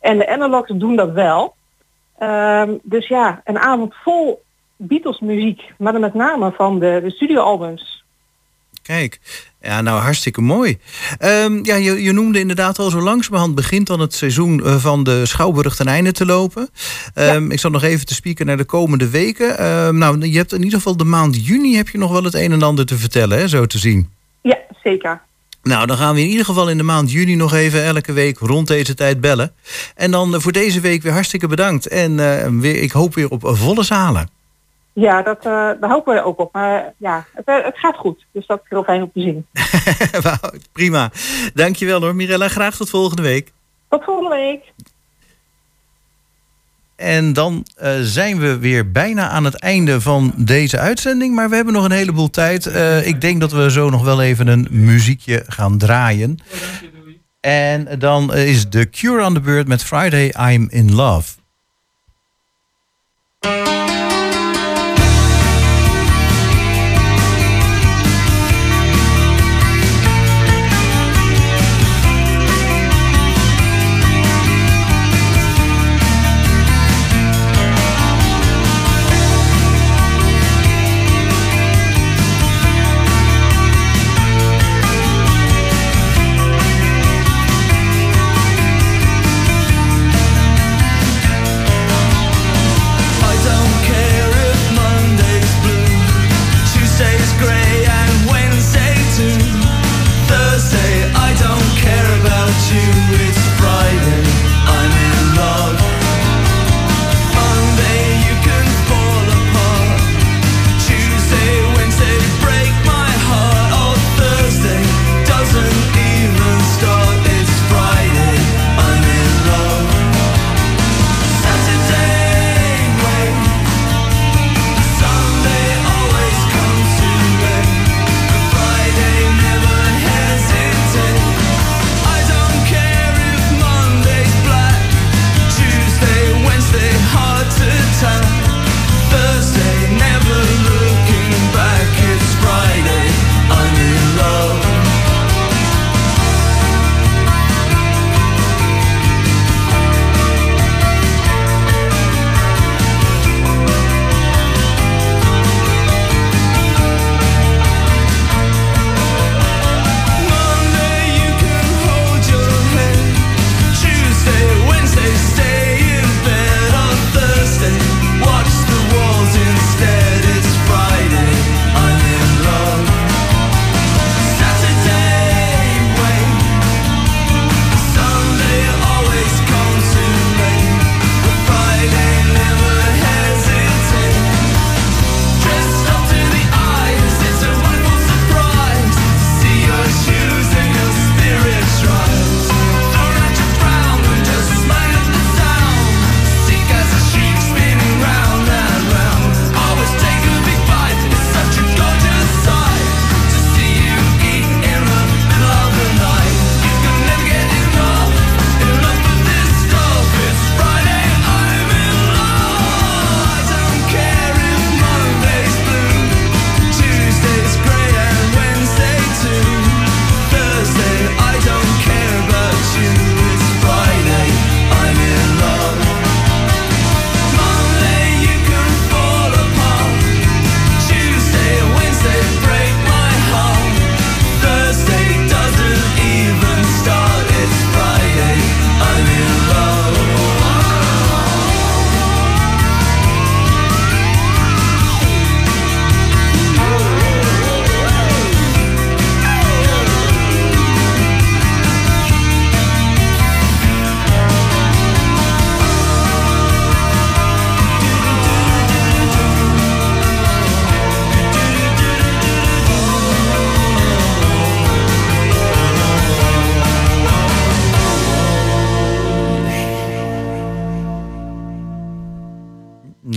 [0.00, 1.54] En de Analogs doen dat wel.
[2.18, 4.42] Ehm, dus ja, een avond vol
[4.76, 7.93] Beatles muziek, maar dan met name van de, de studioalbums.
[8.84, 9.20] Kijk,
[9.62, 10.78] ja, nou hartstikke mooi.
[11.18, 15.04] Ehm, ja, je, je noemde inderdaad al zo langzamerhand begint dan het seizoen eh, van
[15.04, 16.68] de Schouwburg ten einde te lopen.
[17.14, 19.58] Ehm, Ik zal nog even te spieken naar de komende weken.
[19.58, 22.34] Ehm, nou, je hebt in ieder geval de maand juni heb je nog wel het
[22.34, 24.08] een en ander te vertellen, hè, zo te zien.
[24.42, 25.20] Ja, zeker.
[25.62, 28.38] Nou, dan gaan we in ieder geval in de maand juni nog even elke week
[28.38, 29.52] rond deze tijd bellen.
[29.94, 31.86] En dan eh, voor deze week weer hartstikke bedankt.
[31.86, 34.28] En eh, weer, ik hoop weer op volle zalen.
[34.94, 36.52] Ja, dat, eh, daar hopen we ook op.
[36.52, 38.26] Maar ja, het, eh, het gaat goed.
[38.32, 39.46] Dus dat is heel fijn om te zien.
[40.72, 41.10] Prima.
[41.54, 42.48] Dankjewel hoor, Mirella.
[42.48, 43.52] Graag tot volgende week.
[43.88, 44.72] Tot volgende week.
[46.96, 51.34] En dan eh, zijn we weer bijna aan het einde van deze uitzending.
[51.34, 52.66] Maar we hebben nog een heleboel tijd.
[53.04, 56.38] Ik denk dat we zo nog wel even een muziekje gaan draaien.
[57.40, 61.32] En dan is The Cure aan de beurt met Friday I'm in Love.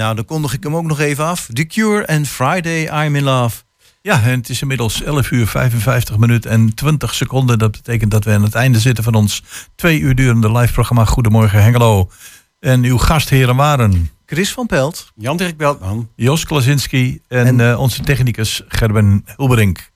[0.07, 1.49] Nou, dan kondig ik hem ook nog even af.
[1.53, 3.57] The Cure en Friday I'm in Love.
[4.01, 7.59] Ja, en het is inmiddels 11 uur 55 minuten en 20 seconden.
[7.59, 9.43] Dat betekent dat we aan het einde zitten van ons
[9.75, 12.09] twee uur durende live programma Goedemorgen Hengelo.
[12.59, 15.11] En uw gastheren waren Chris van Pelt.
[15.15, 16.09] Jan-Dirk Beltman.
[16.15, 19.91] Jos Klasinski en, eh, onze technicus Gerben Hilberink.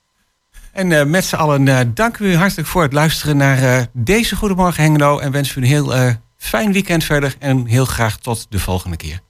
[0.72, 4.36] En eh, met z'n allen eh, dank u hartelijk voor het luisteren naar eh, deze
[4.36, 5.20] Goedemorgen Hengelo.
[5.20, 7.36] En wens u een heel eh, fijn weekend verder.
[7.39, 9.22] En heel graag tot de volgende keer.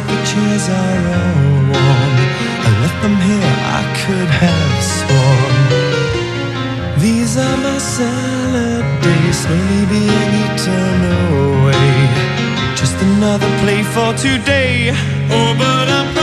[0.00, 2.14] That the chairs are all warm.
[2.66, 5.56] I left them here, I could have sworn.
[7.00, 10.98] These are my salad days, slowly being eaten
[11.28, 11.92] away.
[12.76, 14.92] Just another play for today.
[15.30, 16.19] Oh, but I'm